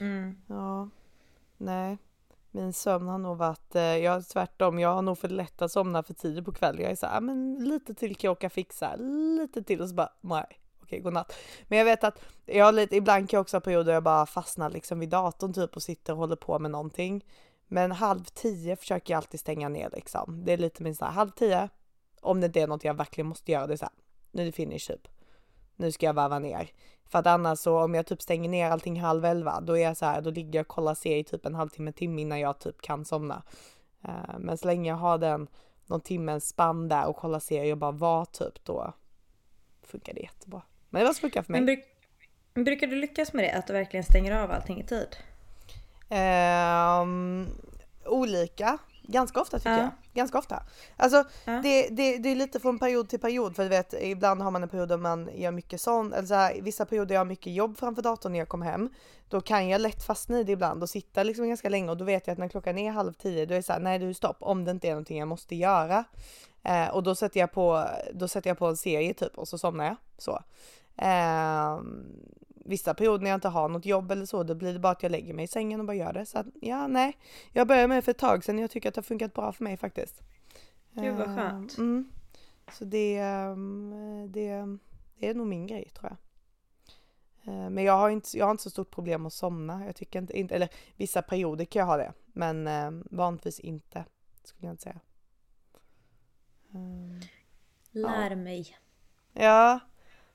Mm. 0.00 0.42
Ja. 0.46 0.88
Nej. 1.56 1.98
Min 2.50 2.72
sömn 2.72 3.08
har 3.08 3.18
nog 3.18 3.36
varit, 3.36 3.74
eh, 3.74 3.82
jag 3.82 4.28
tvärtom, 4.28 4.78
jag 4.78 4.94
har 4.94 5.02
nog 5.02 5.18
för 5.18 5.28
lätt 5.28 5.62
att 5.62 5.72
somna 5.72 6.02
för 6.02 6.14
tidigt 6.14 6.44
på 6.44 6.52
kvällen. 6.52 6.82
Jag 6.82 6.90
är 6.90 6.96
såhär, 6.96 7.20
men 7.20 7.64
lite 7.64 7.94
till 7.94 8.16
kan 8.16 8.28
jag 8.28 8.32
åka 8.32 8.50
fixa, 8.50 8.96
lite 8.96 9.62
till 9.62 9.80
och 9.80 9.88
så 9.88 9.94
bara, 9.94 10.12
nej, 10.20 10.60
okej 10.82 11.00
godnatt. 11.00 11.32
Men 11.68 11.78
jag 11.78 11.84
vet 11.84 12.04
att 12.04 12.22
jag 12.46 12.64
har 12.64 12.72
lite, 12.72 12.96
ibland 12.96 13.30
kan 13.30 13.36
jag 13.36 13.42
också 13.42 13.56
ha 13.56 13.60
perioder 13.60 13.92
jag 13.92 14.02
bara 14.02 14.26
fastnar 14.26 14.70
liksom 14.70 15.00
vid 15.00 15.08
datorn 15.08 15.52
typ 15.52 15.76
och 15.76 15.82
sitter 15.82 16.12
och 16.12 16.18
håller 16.18 16.36
på 16.36 16.58
med 16.58 16.70
någonting. 16.70 17.24
Men 17.66 17.92
halv 17.92 18.24
tio 18.24 18.76
försöker 18.76 19.12
jag 19.12 19.16
alltid 19.18 19.40
stänga 19.40 19.68
ner 19.68 19.90
liksom. 19.92 20.44
Det 20.44 20.52
är 20.52 20.58
lite 20.58 20.82
min 20.82 20.94
såhär, 20.94 21.12
halv 21.12 21.30
tio, 21.30 21.68
om 22.20 22.40
det 22.40 22.46
inte 22.46 22.60
är 22.60 22.66
något 22.66 22.84
jag 22.84 22.94
verkligen 22.94 23.26
måste 23.26 23.52
göra, 23.52 23.66
det 23.66 23.72
är 23.72 23.76
såhär, 23.76 23.94
nu 24.30 24.42
är 24.42 24.46
det 24.46 24.52
finish 24.52 24.86
typ 24.86 25.08
nu 25.80 25.92
ska 25.92 26.06
jag 26.06 26.14
varva 26.14 26.38
ner. 26.38 26.70
För 27.08 27.18
att 27.18 27.26
annars 27.26 27.58
så 27.58 27.78
om 27.84 27.94
jag 27.94 28.06
typ 28.06 28.22
stänger 28.22 28.48
ner 28.48 28.70
allting 28.70 29.00
halv 29.00 29.24
elva, 29.24 29.60
då 29.60 29.78
är 29.78 29.82
jag 29.82 29.96
så 29.96 30.06
här, 30.06 30.20
då 30.20 30.30
ligger 30.30 30.58
jag 30.58 30.64
och 30.64 30.68
kollar 30.68 30.94
serie 30.94 31.24
typ 31.24 31.46
en 31.46 31.54
halvtimme, 31.54 31.92
timme 31.92 32.22
innan 32.22 32.40
jag 32.40 32.58
typ 32.58 32.82
kan 32.82 33.04
somna. 33.04 33.42
Uh, 34.04 34.38
men 34.38 34.58
så 34.58 34.66
länge 34.66 34.90
jag 34.90 34.96
har 34.96 35.18
den 35.18 35.48
någon 35.86 36.00
timmens 36.00 36.48
spann 36.48 36.88
där 36.88 37.06
och 37.06 37.16
kollar 37.16 37.38
serie 37.38 37.72
och 37.72 37.78
bara 37.78 37.90
vara 37.90 38.24
typ, 38.24 38.64
då 38.64 38.92
funkar 39.82 40.14
det 40.14 40.20
jättebra. 40.20 40.62
Men 40.90 41.00
det 41.00 41.06
var 41.06 41.14
så 41.14 41.20
funkar 41.20 41.42
för 41.42 41.52
mig. 41.52 41.60
Men 41.60 41.66
bruk, 41.66 41.84
brukar 42.64 42.86
du 42.86 42.96
lyckas 42.96 43.32
med 43.32 43.44
det, 43.44 43.52
att 43.52 43.66
du 43.66 43.72
verkligen 43.72 44.04
stänger 44.04 44.42
av 44.42 44.50
allting 44.50 44.80
i 44.80 44.84
tid? 44.84 45.16
Um, 46.10 47.46
olika. 48.06 48.78
Ganska 49.10 49.40
ofta 49.40 49.58
tycker 49.58 49.70
Ja. 49.70 49.78
jag. 49.78 49.90
Ganska 50.14 50.38
ofta. 50.38 50.62
Alltså 50.96 51.24
Ja. 51.44 51.52
det, 51.62 51.88
det, 51.88 52.18
det 52.18 52.28
är 52.28 52.36
lite 52.36 52.60
från 52.60 52.78
period 52.78 53.08
till 53.08 53.20
period 53.20 53.56
för 53.56 53.62
du 53.62 53.68
vet 53.68 53.94
ibland 54.00 54.42
har 54.42 54.50
man 54.50 54.62
en 54.62 54.68
period 54.68 54.88
där 54.88 54.96
man 54.96 55.30
gör 55.34 55.50
mycket 55.50 55.80
sånt, 55.80 56.14
eller 56.14 56.26
så 56.26 56.34
här, 56.34 56.60
vissa 56.62 56.86
perioder 56.86 57.14
jag 57.14 57.20
har 57.20 57.24
mycket 57.26 57.52
jobb 57.52 57.78
framför 57.78 58.02
datorn 58.02 58.32
när 58.32 58.38
jag 58.38 58.48
kommer 58.48 58.66
hem. 58.66 58.90
Då 59.28 59.40
kan 59.40 59.68
jag 59.68 59.80
lätt 59.80 60.02
fastna 60.02 60.38
i 60.40 60.44
det 60.44 60.52
ibland 60.52 60.82
och 60.82 60.90
sitta 60.90 61.22
liksom 61.22 61.48
ganska 61.48 61.68
länge 61.68 61.90
och 61.90 61.96
då 61.96 62.04
vet 62.04 62.26
jag 62.26 62.32
att 62.32 62.38
när 62.38 62.48
klockan 62.48 62.78
är 62.78 62.90
halv 62.90 63.12
tio 63.12 63.46
då 63.46 63.54
är 63.54 63.56
det 63.56 63.62
så 63.62 63.72
här, 63.72 63.80
nej 63.80 63.98
du 63.98 64.14
stopp 64.14 64.36
om 64.40 64.64
det 64.64 64.70
inte 64.70 64.86
är 64.88 64.90
någonting 64.90 65.18
jag 65.18 65.28
måste 65.28 65.56
göra. 65.56 66.04
Eh, 66.62 66.88
och 66.88 67.02
då 67.02 67.14
sätter 67.14 67.40
jag 67.40 67.52
på, 67.52 67.84
då 68.14 68.28
sätter 68.28 68.50
jag 68.50 68.58
på 68.58 68.66
en 68.66 68.76
serie 68.76 69.14
typ 69.14 69.38
och 69.38 69.48
så 69.48 69.58
somnar 69.58 69.84
jag. 69.84 69.96
Så. 70.18 70.42
Eh, 70.96 71.80
vissa 72.70 72.94
perioder 72.94 73.22
när 73.22 73.30
jag 73.30 73.36
inte 73.36 73.48
har 73.48 73.68
något 73.68 73.86
jobb 73.86 74.10
eller 74.10 74.26
så, 74.26 74.42
då 74.42 74.54
blir 74.54 74.72
det 74.72 74.78
bara 74.78 74.92
att 74.92 75.02
jag 75.02 75.12
lägger 75.12 75.34
mig 75.34 75.44
i 75.44 75.48
sängen 75.48 75.80
och 75.80 75.86
bara 75.86 75.96
gör 75.96 76.12
det. 76.12 76.26
Så 76.26 76.38
att, 76.38 76.46
ja, 76.60 76.86
nej. 76.86 77.16
Jag 77.52 77.66
började 77.66 77.88
med 77.88 77.98
det 77.98 78.02
för 78.02 78.10
ett 78.10 78.18
tag 78.18 78.44
sedan 78.44 78.56
och 78.56 78.62
jag 78.62 78.70
tycker 78.70 78.88
att 78.88 78.94
det 78.94 78.98
har 78.98 79.02
funkat 79.02 79.34
bra 79.34 79.52
för 79.52 79.64
mig 79.64 79.76
faktiskt. 79.76 80.22
Gud, 80.92 81.14
vad 81.14 81.26
skönt. 81.26 81.78
Mm. 81.78 82.10
Så 82.72 82.84
det, 82.84 83.16
ehm, 83.16 83.92
det, 84.28 84.78
det 85.18 85.28
är 85.28 85.34
nog 85.34 85.46
min 85.46 85.66
grej 85.66 85.90
tror 85.94 86.10
jag. 86.10 86.16
Eh, 87.54 87.70
Men 87.70 87.84
jag 87.84 87.92
har, 87.92 88.10
inte, 88.10 88.38
jag 88.38 88.46
har 88.46 88.50
inte 88.50 88.62
så 88.62 88.70
stort 88.70 88.90
problem 88.90 89.26
att 89.26 89.32
somna. 89.32 89.86
Jag 89.86 89.96
tycker 89.96 90.18
inte, 90.18 90.38
inte 90.38 90.54
eller 90.54 90.68
vissa 90.96 91.22
perioder 91.22 91.64
kan 91.64 91.80
jag 91.80 91.86
ha 91.86 91.96
det. 91.96 92.12
Men 92.26 92.68
vanligtvis 93.10 93.60
inte. 93.60 94.04
Skulle 94.44 94.66
jag 94.66 94.72
inte 94.72 94.82
säga. 94.82 95.00
Ehm, 96.74 97.20
Lär 97.90 98.34
mig. 98.36 98.76
Ja. 99.32 99.80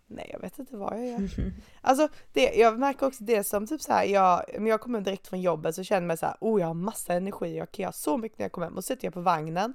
Nej 0.07 0.29
jag 0.33 0.39
vet 0.39 0.59
inte 0.59 0.77
vad 0.77 0.93
jag 0.99 1.07
gör. 1.07 1.29
Alltså 1.81 2.07
det, 2.33 2.53
jag 2.53 2.79
märker 2.79 3.05
också 3.07 3.23
det 3.23 3.43
som 3.43 3.67
typ 3.67 3.81
så 3.81 3.93
här, 3.93 4.03
jag, 4.03 4.43
men 4.53 4.65
jag 4.67 4.81
kommer 4.81 5.01
direkt 5.01 5.27
från 5.27 5.41
jobbet 5.41 5.75
så 5.75 5.83
känner 5.83 6.09
jag 6.09 6.19
så 6.19 6.25
här, 6.25 6.37
oh 6.41 6.59
jag 6.61 6.67
har 6.67 6.73
massa 6.73 7.13
energi, 7.13 7.57
jag 7.57 7.71
kan 7.71 7.83
göra 7.83 7.91
så 7.91 8.17
mycket 8.17 8.39
när 8.39 8.43
jag 8.43 8.51
kommer 8.51 8.67
hem. 8.67 8.77
Och 8.77 8.83
så 8.83 8.87
sitter 8.87 9.05
jag 9.05 9.13
på 9.13 9.21
vagnen 9.21 9.73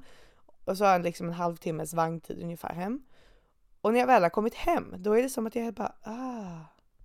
och 0.65 0.77
så 0.77 0.85
har 0.85 0.93
jag 0.93 1.03
liksom 1.03 1.27
en 1.27 1.33
halvtimmes 1.33 1.95
vagntid 1.95 2.43
ungefär 2.43 2.75
hem. 2.75 3.03
Och 3.81 3.93
när 3.93 4.01
jag 4.01 4.07
väl 4.07 4.23
har 4.23 4.31
kommit 4.31 4.55
hem, 4.55 4.95
då 4.99 5.13
är 5.13 5.23
det 5.23 5.29
som 5.31 5.47
att 5.47 5.55
jag 5.55 5.67
är 5.67 5.73
bara, 5.73 5.95
ah, 6.03 6.59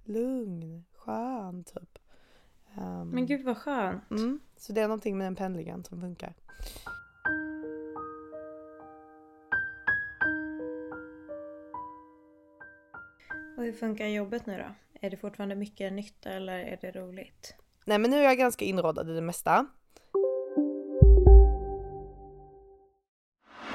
lugn, 0.03 0.85
skön 0.97 1.63
typ. 1.63 1.99
Ehm, 2.77 3.09
Men 3.09 3.25
gud 3.25 3.45
vad 3.45 3.57
skönt. 3.57 4.11
mm, 4.11 4.39
så 4.57 4.73
det 4.73 4.81
är 4.81 4.87
någonting 4.87 5.17
med 5.17 5.27
den 5.27 5.35
pendlingen 5.35 5.83
som 5.83 6.01
funkar. 6.01 6.33
Och 13.57 13.63
hur 13.63 13.73
funkar 13.73 14.07
jobbet 14.07 14.45
nu 14.45 14.57
då? 14.57 14.75
Är 15.07 15.09
det 15.09 15.17
fortfarande 15.17 15.55
mycket 15.55 15.93
nytta 15.93 16.29
eller 16.29 16.59
är 16.59 16.77
det 16.81 16.91
roligt? 16.91 17.55
Nej 17.85 17.99
men 17.99 18.11
nu 18.11 18.17
är 18.17 18.23
jag 18.23 18.37
ganska 18.37 18.65
inrådad 18.65 19.09
i 19.09 19.13
det 19.13 19.21
mesta. 19.21 19.67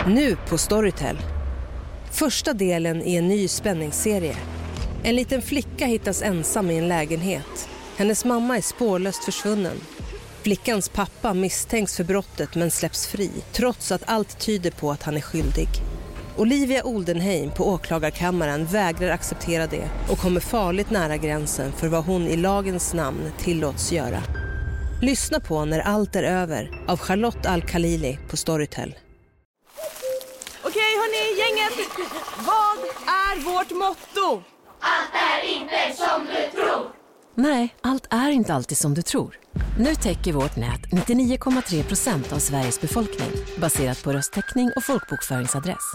Nu 0.06 0.36
på 0.48 0.58
Storytel. 0.58 1.16
Första 2.18 2.52
delen 2.52 3.02
i 3.02 3.16
en 3.16 3.28
ny 3.28 3.48
spänningsserie. 3.48 4.36
En 5.04 5.16
liten 5.16 5.42
flicka 5.42 5.86
hittas 5.86 6.22
ensam 6.22 6.70
i 6.70 6.78
en 6.78 6.88
lägenhet. 6.88 7.68
Hennes 7.96 8.24
mamma 8.24 8.56
är 8.56 8.62
spårlöst 8.62 9.24
försvunnen. 9.24 9.76
Flickans 10.42 10.88
pappa 10.88 11.34
misstänks 11.34 11.96
för 11.96 12.04
brottet 12.04 12.54
men 12.54 12.70
släpps 12.70 13.06
fri 13.06 13.30
trots 13.52 13.92
att 13.92 14.02
allt 14.06 14.38
tyder 14.40 14.70
på 14.70 14.90
att 14.90 15.02
han 15.02 15.16
är 15.16 15.20
skyldig. 15.20 15.68
Olivia 16.40 16.82
Oldenheim 16.84 17.50
på 17.50 17.68
åklagarkammaren 17.68 18.66
vägrar 18.66 19.10
acceptera 19.10 19.66
det 19.66 19.88
och 20.10 20.18
kommer 20.18 20.40
farligt 20.40 20.90
nära 20.90 21.16
gränsen 21.16 21.72
för 21.72 21.88
vad 21.88 22.04
hon 22.04 22.22
i 22.22 22.36
lagens 22.36 22.94
namn 22.94 23.32
tillåts 23.38 23.92
göra. 23.92 24.22
Lyssna 25.02 25.40
på 25.40 25.64
När 25.64 25.80
allt 25.80 26.16
är 26.16 26.22
över 26.22 26.84
av 26.88 26.98
Charlotte 26.98 27.46
Al-Khalili 27.46 28.18
på 28.30 28.36
Storytel. 28.36 28.94
Okej 30.64 30.96
hörni, 31.00 31.38
gänget! 31.40 31.88
Vad 32.36 32.78
är 33.06 33.44
vårt 33.44 33.70
motto? 33.70 34.42
Nej, 37.34 37.74
allt 37.80 38.06
är 38.10 38.30
inte 38.30 38.54
alltid 38.54 38.78
som 38.78 38.94
du 38.94 39.02
tror. 39.02 39.38
Nu 39.78 39.94
täcker 39.94 40.32
vårt 40.32 40.56
nät 40.56 40.80
99,3 40.80 41.82
procent 41.82 42.32
av 42.32 42.38
Sveriges 42.38 42.80
befolkning 42.80 43.30
baserat 43.58 44.04
på 44.04 44.12
röstteckning 44.12 44.70
och 44.76 44.84
folkbokföringsadress. 44.84 45.94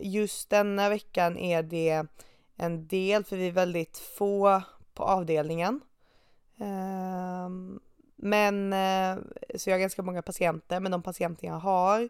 just 0.00 0.50
denna 0.50 0.88
veckan 0.88 1.38
är 1.38 1.62
det 1.62 2.06
en 2.56 2.86
del, 2.86 3.24
för 3.24 3.36
vi 3.36 3.48
är 3.48 3.52
väldigt 3.52 3.98
få 3.98 4.62
på 4.94 5.02
avdelningen. 5.02 5.80
Ehm, 6.58 7.80
men, 8.16 8.72
eh, 8.72 9.22
så 9.54 9.70
jag 9.70 9.74
har 9.74 9.80
ganska 9.80 10.02
många 10.02 10.22
patienter, 10.22 10.80
men 10.80 10.92
de 10.92 11.02
patienter 11.02 11.46
jag 11.46 11.54
har 11.54 12.08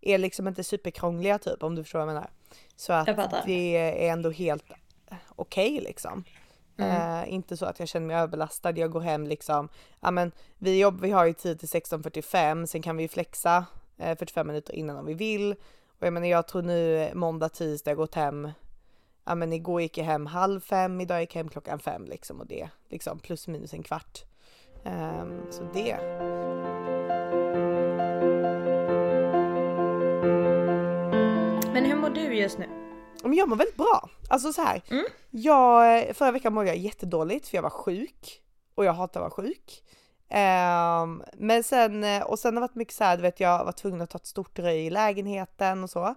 är 0.00 0.18
liksom 0.18 0.48
inte 0.48 0.64
superkrångliga 0.64 1.38
typ, 1.38 1.62
om 1.62 1.74
du 1.74 1.84
förstår 1.84 1.98
vad 1.98 2.08
jag 2.08 2.14
menar. 2.14 2.30
Så 2.76 2.92
att 2.92 3.46
det 3.46 3.76
är 3.76 4.12
ändå 4.12 4.30
helt 4.30 4.64
okej 5.36 5.80
liksom. 5.80 6.24
Eh, 6.78 7.32
inte 7.32 7.56
så 7.56 7.66
att 7.66 7.78
jag 7.78 7.88
känner 7.88 8.06
mig 8.06 8.16
överbelastad, 8.16 8.70
jag 8.70 8.90
går 8.90 9.00
hem 9.00 9.26
liksom, 9.26 9.68
ja 10.00 10.10
men 10.10 10.32
vi 10.58 10.78
jobb, 10.78 11.00
vi 11.00 11.10
har 11.10 11.24
ju 11.24 11.32
tid 11.32 11.58
till 11.60 11.68
16.45, 11.68 12.66
sen 12.66 12.82
kan 12.82 12.96
vi 12.96 13.08
flexa 13.08 13.64
eh, 13.98 14.18
45 14.18 14.46
minuter 14.46 14.74
innan 14.74 14.96
om 14.96 15.06
vi 15.06 15.14
vill. 15.14 15.54
Och 16.00 16.06
jag 16.06 16.12
menar 16.12 16.26
jag 16.26 16.48
tror 16.48 16.62
nu 16.62 17.10
måndag, 17.14 17.48
tisdag, 17.48 17.94
gått 17.94 18.14
hem, 18.14 18.50
ja 19.24 19.34
men 19.34 19.52
igår 19.52 19.80
gick 19.80 19.98
jag 19.98 20.04
hem 20.04 20.26
halv 20.26 20.60
fem, 20.60 21.00
idag 21.00 21.20
gick 21.20 21.34
jag 21.34 21.42
hem 21.42 21.48
klockan 21.48 21.78
fem 21.78 22.04
liksom 22.04 22.40
och 22.40 22.46
det 22.46 22.68
liksom 22.88 23.18
plus 23.18 23.48
minus 23.48 23.74
en 23.74 23.82
kvart. 23.82 24.24
Ehm, 24.84 25.42
så 25.50 25.62
det. 25.74 25.96
Men 31.72 31.84
hur 31.84 31.96
mår 31.96 32.10
du 32.10 32.34
just 32.34 32.58
nu? 32.58 32.66
Men 33.22 33.34
jag 33.34 33.48
mår 33.48 33.56
väldigt 33.56 33.76
bra. 33.76 34.10
Alltså 34.28 34.52
så 34.52 34.62
här. 34.62 34.82
Jag, 35.30 36.16
förra 36.16 36.32
veckan 36.32 36.54
mådde 36.54 36.68
jag 36.68 36.76
jättedåligt 36.76 37.48
för 37.48 37.56
jag 37.56 37.62
var 37.62 37.70
sjuk. 37.70 38.42
Och 38.74 38.84
jag 38.84 38.92
hatar 38.92 39.20
att 39.20 39.36
vara 39.36 39.46
sjuk. 39.46 39.82
Um, 40.32 41.22
men 41.34 41.64
sen, 41.64 42.22
och 42.22 42.38
sen 42.38 42.54
har 42.54 42.60
det 42.60 42.60
varit 42.60 42.74
mycket 42.74 42.94
så 42.94 43.04
här, 43.04 43.16
du 43.16 43.22
vet 43.22 43.40
jag 43.40 43.64
var 43.64 43.72
tvungen 43.72 44.00
att 44.00 44.10
ta 44.10 44.18
ett 44.18 44.26
stort 44.26 44.58
röj 44.58 44.86
i 44.86 44.90
lägenheten 44.90 45.84
och 45.84 45.90
så. 45.90 46.14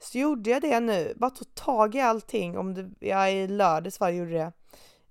Så 0.00 0.18
gjorde 0.18 0.50
jag 0.50 0.62
det 0.62 0.80
nu, 0.80 1.14
bara 1.16 1.30
tog 1.30 1.54
tag 1.54 1.94
i 1.94 2.00
allting. 2.00 2.58
Om 2.58 2.74
det, 2.74 2.90
jag 3.00 3.32
i 3.32 3.46
lördags 3.46 4.00
var 4.00 4.08
jag 4.08 4.16
gjorde 4.16 4.32
det. 4.32 4.52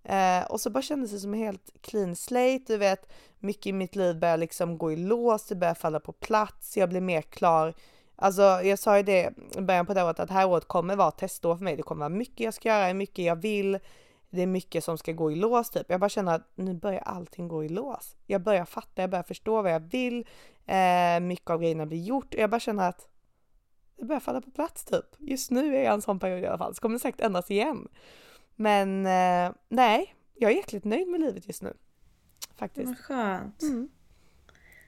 Uh, 0.09 0.51
och 0.51 0.61
så 0.61 0.69
bara 0.69 0.81
kändes 0.81 1.11
det 1.11 1.19
som 1.19 1.33
en 1.33 1.39
helt 1.39 1.71
clean 1.81 2.15
slate, 2.15 2.63
du 2.67 2.77
vet. 2.77 3.11
Mycket 3.39 3.65
i 3.65 3.73
mitt 3.73 3.95
liv 3.95 4.19
börjar 4.19 4.37
liksom 4.37 4.77
gå 4.77 4.91
i 4.91 4.95
lås, 4.95 5.45
det 5.45 5.55
börjar 5.55 5.73
falla 5.73 5.99
på 5.99 6.11
plats, 6.11 6.77
jag 6.77 6.89
blir 6.89 7.01
mer 7.01 7.21
klar. 7.21 7.73
Alltså 8.15 8.41
jag 8.41 8.79
sa 8.79 8.97
ju 8.97 9.03
det 9.03 9.33
i 9.57 9.61
början 9.61 9.85
på 9.85 9.93
det 9.93 10.03
året 10.03 10.19
att 10.19 10.27
det 10.27 10.33
här 10.33 10.47
året 10.47 10.67
kommer 10.67 10.95
vara 10.95 11.11
testår 11.11 11.55
för 11.55 11.63
mig. 11.63 11.75
Det 11.75 11.83
kommer 11.83 11.99
vara 11.99 12.09
mycket 12.09 12.39
jag 12.39 12.53
ska 12.53 12.69
göra, 12.69 12.93
mycket 12.93 13.25
jag 13.25 13.35
vill. 13.35 13.79
Det 14.35 14.41
är 14.41 14.47
mycket 14.47 14.83
som 14.83 14.97
ska 14.97 15.11
gå 15.11 15.31
i 15.31 15.35
lås 15.35 15.69
typ. 15.69 15.85
Jag 15.89 15.99
bara 15.99 16.09
känner 16.09 16.35
att 16.35 16.51
nu 16.55 16.73
börjar 16.73 16.99
allting 16.99 17.47
gå 17.47 17.63
i 17.63 17.69
lås. 17.69 18.15
Jag 18.25 18.43
börjar 18.43 18.65
fatta, 18.65 19.01
jag 19.01 19.09
börjar 19.09 19.23
förstå 19.23 19.61
vad 19.61 19.71
jag 19.71 19.79
vill. 19.79 20.27
Eh, 20.65 21.19
mycket 21.19 21.49
av 21.49 21.61
grejerna 21.61 21.85
blir 21.85 22.03
gjort 22.03 22.33
och 22.33 22.39
jag 22.39 22.49
bara 22.49 22.59
känner 22.59 22.89
att 22.89 23.07
det 23.97 24.05
börjar 24.05 24.19
falla 24.19 24.41
på 24.41 24.51
plats 24.51 24.85
typ. 24.85 25.05
Just 25.19 25.51
nu 25.51 25.75
är 25.75 25.83
jag 25.83 25.83
i 25.83 25.95
en 25.95 26.01
sån 26.01 26.19
period 26.19 26.43
i 26.43 26.47
alla 26.47 26.57
fall, 26.57 26.75
så 26.75 26.81
kommer 26.81 26.95
det 26.95 26.99
säkert 26.99 27.21
ändras 27.21 27.51
igen. 27.51 27.87
Men 28.55 29.05
eh, 29.05 29.55
nej, 29.69 30.15
jag 30.35 30.51
är 30.51 30.55
jäkligt 30.55 30.83
nöjd 30.83 31.07
med 31.07 31.21
livet 31.21 31.47
just 31.47 31.61
nu. 31.61 31.73
Faktiskt. 32.55 32.87
Vad 32.87 32.97
skönt. 32.97 33.61
Mm. 33.61 33.89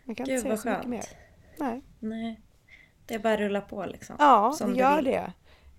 Jag 0.05 0.17
kan 0.17 0.25
Gud, 0.25 0.35
inte 0.35 0.41
säga 0.41 0.57
så 0.57 0.69
mycket 0.69 0.89
mer. 0.89 1.05
Nej. 1.59 1.81
Nej. 1.99 2.41
Det 3.05 3.13
är 3.13 3.19
bara 3.19 3.33
att 3.33 3.39
rulla 3.39 3.61
på 3.61 3.85
liksom. 3.85 4.15
Ja, 4.19 4.53
Som 4.57 4.73
det 4.73 4.79
gör 4.79 5.01
det. 5.01 5.33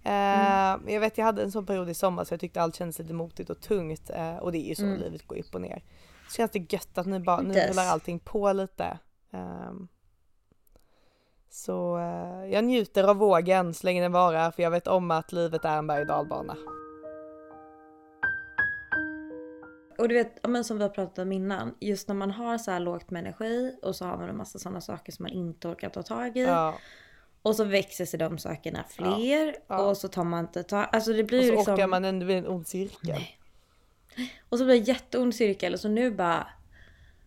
Eh, 0.06 0.92
Jag 0.94 1.00
vet 1.00 1.18
jag 1.18 1.25
hade 1.25 1.42
en 1.42 1.52
sån 1.52 1.66
period 1.66 1.88
i 1.88 1.94
sommar 1.94 2.25
så 2.25 2.32
jag 2.34 2.40
tyckte 2.40 2.62
allt 2.62 2.75
kändes 2.76 2.98
lite 2.98 3.12
motigt 3.14 3.50
och 3.50 3.60
tungt 3.60 4.10
eh, 4.10 4.36
och 4.36 4.52
det 4.52 4.58
är 4.58 4.68
ju 4.68 4.75
så 4.75 4.84
Mm. 4.84 4.98
livet 5.00 5.26
går 5.26 5.38
upp 5.38 5.54
och 5.54 5.60
ner. 5.60 5.82
Så 6.28 6.34
känns 6.34 6.50
det 6.50 6.72
gött 6.72 6.98
att 6.98 7.06
nu, 7.06 7.18
bara, 7.18 7.40
nu 7.40 7.54
rullar 7.54 7.86
allting 7.86 8.18
på 8.18 8.52
lite. 8.52 8.98
Ehm, 9.30 9.88
så 11.50 11.98
eh, 11.98 12.52
jag 12.52 12.64
njuter 12.64 13.04
av 13.04 13.16
vågen 13.16 13.75
så 13.75 13.86
länge 13.86 14.02
den 14.02 14.12
varar 14.12 14.50
för 14.50 14.62
jag 14.62 14.70
vet 14.70 14.86
om 14.86 15.10
att 15.10 15.32
livet 15.32 15.64
är 15.64 15.78
en 15.78 15.86
berg 15.86 16.00
och 16.00 16.06
dalbana. 16.06 16.56
Och 19.98 20.08
du 20.08 20.14
vet, 20.14 20.46
men 20.48 20.64
som 20.64 20.76
vi 20.78 20.82
har 20.82 20.90
pratat 20.90 21.18
om 21.18 21.32
innan, 21.32 21.75
just 21.80 22.08
när 22.08 22.14
man 22.14 22.30
har 22.30 22.58
så 22.58 22.70
här 22.70 22.80
lågt 22.80 23.10
med 23.10 23.20
energi 23.20 23.78
och 23.82 23.96
så 23.96 24.04
har 24.04 24.16
man 24.16 24.28
en 24.28 24.36
massa 24.36 24.58
sådana 24.58 24.80
saker 24.80 25.12
som 25.12 25.22
man 25.22 25.32
inte 25.32 25.68
orkar 25.68 25.88
ta 25.88 26.02
tag 26.02 26.36
i. 26.36 26.42
Ja, 26.42 26.75
Och 27.46 27.56
så 27.56 27.64
växer 27.64 28.04
sig 28.04 28.18
de 28.18 28.38
sakerna 28.38 28.84
fler 28.88 29.46
Ja, 29.46 29.52
ja. 29.66 29.78
och 29.78 29.96
så 29.96 30.08
tar 30.08 30.24
man 30.24 30.44
inte 30.44 30.62
tag. 30.62 30.88
Alltså 30.92 31.12
det 31.12 31.24
blir 31.24 31.38
Och 31.38 31.46
så 31.46 31.52
liksom. 31.52 31.74
åker 31.74 31.86
man 31.86 32.04
en, 32.04 32.30
en 32.30 32.46
ond 32.46 32.66
cirkel. 32.66 32.98
Nej. 33.02 33.38
Och 34.48 34.58
så 34.58 34.64
blir 34.64 34.74
det 34.80 34.86
jätteond 34.88 35.34
cirkel. 35.34 35.78
Så 35.78 35.88
nu 35.88 36.10
bara... 36.10 36.46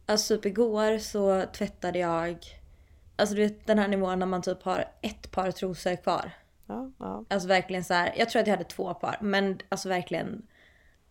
Alltså 0.06 0.36
typ 0.36 0.46
igår 0.46 0.98
så 0.98 1.44
tvättade 1.54 2.00
jag... 2.00 2.38
Alltså 3.16 3.36
du 3.36 3.42
vet 3.42 3.68
den 3.68 3.80
här 3.80 3.88
nivån 3.88 4.20
när 4.20 4.26
man 4.26 4.42
typ 4.42 4.64
har 4.64 4.86
ett 5.02 5.32
par 5.32 5.52
trosor 5.52 5.96
kvar. 5.96 6.32
Ja, 6.68 6.92
ja. 7.00 7.26
Alltså 7.30 7.48
verkligen 7.48 7.84
så 7.84 7.94
här. 7.94 8.14
Jag 8.18 8.30
tror 8.30 8.42
att 8.42 8.48
jag 8.48 8.54
hade 8.54 8.70
två 8.70 8.94
par. 8.94 9.18
Men 9.22 9.60
alltså 9.70 9.90
verkligen. 9.90 10.48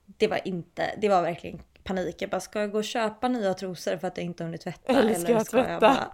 Det 0.06 0.28
var 0.28 0.40
inte... 0.44 0.94
Det 1.00 1.08
var 1.08 1.22
verkligen 1.22 1.60
panik. 1.88 2.22
Jag 2.22 2.30
bara, 2.30 2.40
ska 2.40 2.60
jag 2.60 2.72
gå 2.72 2.78
och 2.78 2.84
köpa 2.84 3.28
nya 3.28 3.54
trosor 3.54 3.96
för 3.96 4.08
att 4.08 4.16
jag 4.16 4.26
inte 4.26 4.44
hunnit 4.44 4.60
tvätta? 4.60 4.92
Eller 4.92 5.14
ska 5.14 5.32
jag 5.32 5.46
tvätta? 5.46 5.80
bara... 5.80 6.12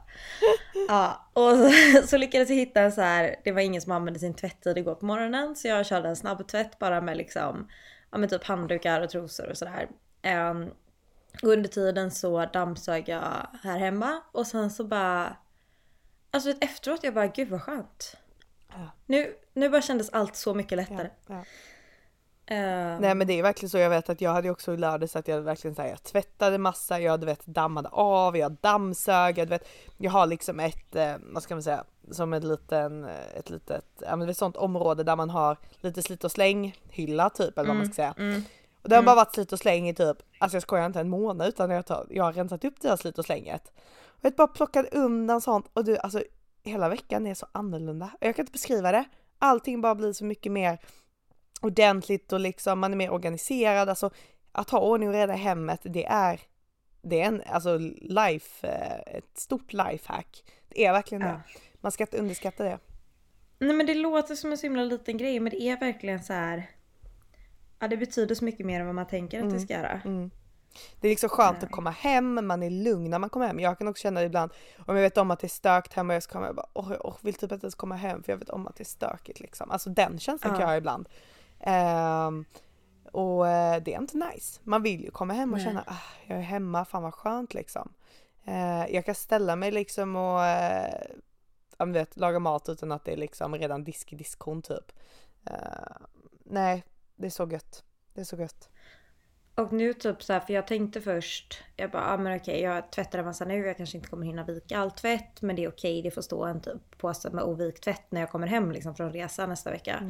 Ja, 0.89 1.31
och 1.33 1.51
så, 1.57 1.71
så 2.07 2.17
lyckades 2.17 2.49
jag 2.51 2.57
hitta 2.57 2.81
en 2.81 2.93
så 2.93 3.01
här. 3.01 3.37
Det 3.45 3.53
var 3.53 3.61
ingen 3.61 3.83
som 3.83 3.93
använde 3.93 4.21
sin 4.21 4.35
tvättid 4.35 4.79
igår 4.79 4.95
på 4.95 5.07
morgonen. 5.07 5.57
Så 5.57 5.69
jag 5.69 5.87
körde 5.87 6.09
en 6.09 6.17
snabbtvätt 6.17 6.79
bara 6.79 7.01
med 7.01 7.17
liksom 7.17 7.69
ja, 8.11 8.19
men 8.19 8.29
typ 8.29 8.45
handdukar 8.45 9.01
och 9.01 9.11
trosor 9.11 9.51
och 9.51 9.59
sådär. 9.59 9.89
Um, 10.51 10.71
och 11.43 11.49
under 11.49 11.69
tiden 11.69 12.11
så 12.11 12.47
dammsög 12.47 13.09
jag 13.09 13.49
här 13.63 13.79
hemma 13.79 14.21
och 14.33 14.47
sen 14.47 14.71
så 14.71 14.85
bara... 14.85 15.37
Alltså 16.31 16.51
efteråt 16.61 17.05
jag 17.05 17.15
bara 17.15 17.27
gud 17.27 17.49
vad 17.49 17.63
skönt. 17.63 18.17
Ja. 18.69 18.91
Nu, 19.07 19.35
nu 19.53 19.69
bara 19.69 19.83
kändes 19.83 20.11
allt 20.11 20.37
så 20.37 20.55
mycket 20.55 20.77
lättare. 20.77 21.11
Ja. 21.27 21.45
Ehm, 22.47 23.01
Nej 23.01 23.15
men 23.15 23.27
det 23.27 23.39
är 23.39 23.43
verkligen 23.43 23.71
så, 23.71 23.79
jag 23.79 23.91
vet 23.91 24.11
att 24.11 24.21
jag 24.21 24.31
hade 24.33 24.51
också 24.51 24.77
lördags 24.77 25.17
att 25.17 25.29
jag 25.29 25.41
verkligen 25.41 25.75
såhär, 25.75 25.89
jag 25.89 26.03
tvättade 26.03 26.59
massa, 26.59 27.01
jag 27.01 27.11
hade 27.11 27.27
vet 27.27 27.47
dammade 27.47 27.89
av, 27.89 28.37
jag 28.37 28.57
dammsög, 28.61 29.39
jag 29.39 29.47
vet, 29.47 29.69
jag 29.97 30.11
har 30.11 30.27
liksom 30.27 30.61
ett, 30.61 30.97
eh, 30.97 31.15
vad 31.21 31.43
ska 31.43 31.55
man 31.55 31.63
säga, 31.63 31.85
som 32.11 32.33
ett 32.33 32.45
liten, 32.45 33.05
eh, 33.05 33.39
ett 33.39 33.51
litet, 33.51 33.87
ja 33.99 34.17
men 34.17 34.29
ett 34.29 34.37
sånt 34.37 34.57
område 34.57 35.05
där 35.05 35.17
man 35.17 35.31
har 35.31 35.57
lite 35.81 36.03
slit 36.03 36.25
och 36.25 36.33
släng 36.33 36.77
hylla 36.89 37.31
typ 37.31 37.59
eller 37.59 37.69
vad 37.69 37.77
man 37.77 37.87
ska 37.87 37.95
säga. 37.95 38.15
mm. 38.19 38.43
Och 38.83 38.89
det 38.89 38.97
har 38.97 39.03
bara 39.03 39.17
varit 39.17 39.35
slit 39.35 39.53
och 39.53 39.59
släng 39.59 39.89
i 39.89 39.95
typ, 39.95 40.17
alltså 40.39 40.57
jag 40.57 40.63
skojar 40.63 40.87
inte 40.87 41.01
en 41.01 41.09
månad 41.09 41.49
utan 41.49 41.71
jag, 41.71 41.87
tar, 41.87 42.07
jag 42.11 42.25
har 42.25 42.33
rensat 42.33 42.65
upp 42.65 42.75
det 42.81 42.89
här 42.89 42.97
slit 42.97 43.19
och 43.19 43.25
slänget. 43.25 43.73
Och 44.07 44.25
jag 44.25 44.33
bara 44.33 44.47
plockat 44.47 44.87
undan 44.93 45.41
sånt 45.41 45.71
och 45.73 45.85
du 45.85 45.99
alltså 45.99 46.23
hela 46.63 46.89
veckan 46.89 47.27
är 47.27 47.35
så 47.35 47.47
annorlunda. 47.53 48.11
Jag 48.21 48.37
kan 48.37 48.43
inte 48.43 48.53
beskriva 48.53 48.93
det. 48.93 49.05
Allting 49.39 49.81
bara 49.81 49.95
blir 49.95 50.13
så 50.13 50.25
mycket 50.25 50.53
mer 50.53 50.79
ordentligt 51.65 52.33
och 52.33 52.41
liksom 52.41 52.79
man 52.79 52.93
är 52.93 52.97
mer 52.97 53.11
organiserad. 53.11 53.89
Alltså 53.89 54.11
att 54.53 54.71
ha 54.71 54.81
ordning 54.81 55.09
och 55.09 55.15
reda 55.15 55.35
i 55.35 55.39
hemmet 55.39 55.81
det 55.83 56.07
är, 56.07 56.41
det 57.03 57.21
är 57.21 57.25
en, 57.27 57.43
alltså 57.47 57.79
life, 58.01 58.69
eh, 58.69 59.17
ett 59.17 59.39
stort 59.39 59.73
lifehack. 59.73 60.45
Det 60.69 60.85
är 60.85 60.93
verkligen 60.93 61.23
det. 61.23 61.41
Man 61.81 61.93
ska 61.93 62.05
inte 62.05 62.19
underskatta 62.19 62.65
det. 62.65 62.79
Nej 63.59 63.73
men 63.77 63.87
det 63.87 63.95
låter 63.95 64.35
som 64.35 64.51
en 64.53 64.59
så 64.59 64.67
himla 64.67 64.83
liten 64.83 65.17
grej 65.17 65.41
men 65.41 65.51
det 65.51 65.63
är 65.63 65.81
verkligen 65.81 66.23
så 66.23 66.33
här. 66.33 66.71
Ja 67.79 67.89
det 67.89 67.97
betyder 67.97 68.35
så 68.35 68.45
mycket 68.45 68.67
mer 68.67 68.81
än 68.81 68.87
vad 68.87 68.95
man 68.95 69.07
tänker 69.07 69.45
att 69.45 69.51
det 69.51 69.61
ska 69.61 69.75
göra. 69.75 70.01
Mm. 70.05 70.31
Det 71.01 71.09
är 71.09 71.11
liksom 71.11 71.29
skönt 71.29 71.63
att 71.63 71.71
komma 71.71 71.91
hem, 71.91 72.47
man 72.47 72.63
är 72.63 72.71
lugn 72.71 73.11
när 73.11 73.19
man 73.19 73.31
kommer 73.31 73.47
hem. 73.47 73.61
Jag 73.61 73.79
kan 73.79 73.89
också 73.89 74.03
känna 74.03 74.21
det 74.21 74.27
ibland 74.27 74.51
om 74.87 74.97
jag 74.97 75.03
vet 75.03 75.19
om 75.19 75.31
att 75.31 75.41
det 75.41 75.47
är 75.47 75.49
stökt 75.49 75.93
hemma 75.93 76.13
och 76.13 76.15
jag 76.15 76.23
ska 76.23 76.33
komma 76.33 76.47
jag 76.47 76.57
bara 76.57 76.67
åh 76.73 76.93
jag 76.93 77.17
vill 77.21 77.35
typ 77.35 77.53
inte 77.53 77.65
ens 77.65 77.75
komma 77.75 77.95
hem 77.97 78.23
för 78.23 78.33
jag 78.33 78.39
vet 78.39 78.51
om 78.51 78.67
att 78.67 78.77
det 78.77 78.83
är 78.83 78.85
stökigt 78.85 79.41
liksom. 79.41 79.71
Alltså 79.71 79.91
den 79.91 80.19
känslan 80.19 80.51
kan 80.53 80.61
Ja. 80.61 80.67
jag 80.67 80.69
ha 80.69 80.77
ibland. 80.77 81.09
Ehm, 81.67 82.45
och 83.13 83.49
eh, 83.49 83.83
det 83.83 83.95
är 83.95 83.99
inte 83.99 84.17
nice. 84.17 84.61
Man 84.65 84.83
vill 84.83 85.05
ju 85.05 85.11
komma 85.11 85.35
hem 85.35 85.53
och 85.53 85.59
Nej. 85.59 85.67
känna 85.67 85.85
ah, 85.87 86.03
jag 86.27 86.39
är 86.39 86.43
hemma, 86.43 86.85
fan 86.85 87.03
vad 87.03 87.15
skönt 87.15 87.55
liksom. 87.55 87.93
Eh, 88.45 88.87
jag 88.95 89.05
kan 89.05 89.15
ställa 89.15 89.57
mig 89.57 89.71
liksom 89.71 90.17
och 90.17 90.41
men 91.79 91.93
vet, 91.93 92.17
laga 92.17 92.39
mat 92.39 92.69
utan 92.69 92.93
att 92.93 93.05
det 93.05 93.13
är 93.13 93.17
liksom 93.17 93.55
redan 93.55 93.85
disk 93.85 94.13
i 94.13 94.17
diskhon 94.17 94.63
typ. 94.63 94.93
Eh, 95.47 95.97
nej, 96.45 96.85
det 97.17 97.27
är 97.27 97.31
så 97.31 97.49
gött. 97.49 97.85
Det 98.15 98.21
är 98.21 98.25
så 98.25 98.37
gött. 98.37 98.69
Och 99.55 99.73
nu 99.73 99.93
typ 99.93 100.23
så 100.23 100.33
här, 100.33 100.41
för 100.41 100.53
jag 100.53 100.67
tänkte 100.67 101.01
först, 101.01 101.63
jag 101.77 101.91
bara, 101.91 102.05
ah, 102.05 102.17
men 102.17 102.37
okej 102.37 102.61
jag 102.61 102.93
tvättar 102.93 103.19
en 103.19 103.25
massa 103.25 103.45
nu, 103.45 103.67
jag 103.67 103.77
kanske 103.77 103.97
inte 103.97 104.09
kommer 104.09 104.27
hinna 104.27 104.45
vika 104.45 104.79
all 104.79 104.91
tvätt, 104.91 105.43
men 105.43 105.57
det 105.57 105.65
är 105.65 105.69
okej, 105.69 106.03
det 106.03 106.11
får 106.11 106.23
stå 106.23 106.45
en 106.45 106.61
typ 106.61 106.99
påse 106.99 107.31
med 107.31 107.45
ovikt 107.45 107.83
tvätt 107.83 108.07
när 108.11 108.21
jag 108.21 108.31
kommer 108.31 108.47
hem 108.47 108.73
liksom 108.73 108.95
från 108.95 109.13
resa 109.13 109.47
nästa 109.47 109.71
vecka. 109.71 110.03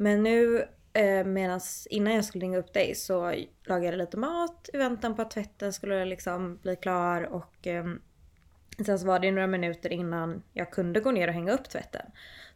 Men 0.00 0.22
nu 0.22 0.64
eh, 0.92 1.24
medans, 1.26 1.86
innan 1.90 2.14
jag 2.14 2.24
skulle 2.24 2.44
ringa 2.44 2.58
upp 2.58 2.72
dig 2.72 2.94
så 2.94 3.34
lagade 3.64 3.86
jag 3.86 3.98
lite 3.98 4.16
mat 4.16 4.70
i 4.72 4.76
väntan 4.76 5.16
på 5.16 5.22
att 5.22 5.30
tvätten 5.30 5.72
skulle 5.72 6.04
liksom 6.04 6.56
bli 6.62 6.76
klar 6.76 7.22
och 7.22 7.66
ehm, 7.66 8.00
sen 8.86 8.98
så 8.98 9.06
var 9.06 9.18
det 9.18 9.30
några 9.30 9.46
minuter 9.46 9.92
innan 9.92 10.42
jag 10.52 10.70
kunde 10.70 11.00
gå 11.00 11.10
ner 11.10 11.28
och 11.28 11.34
hänga 11.34 11.52
upp 11.52 11.68
tvätten. 11.70 12.06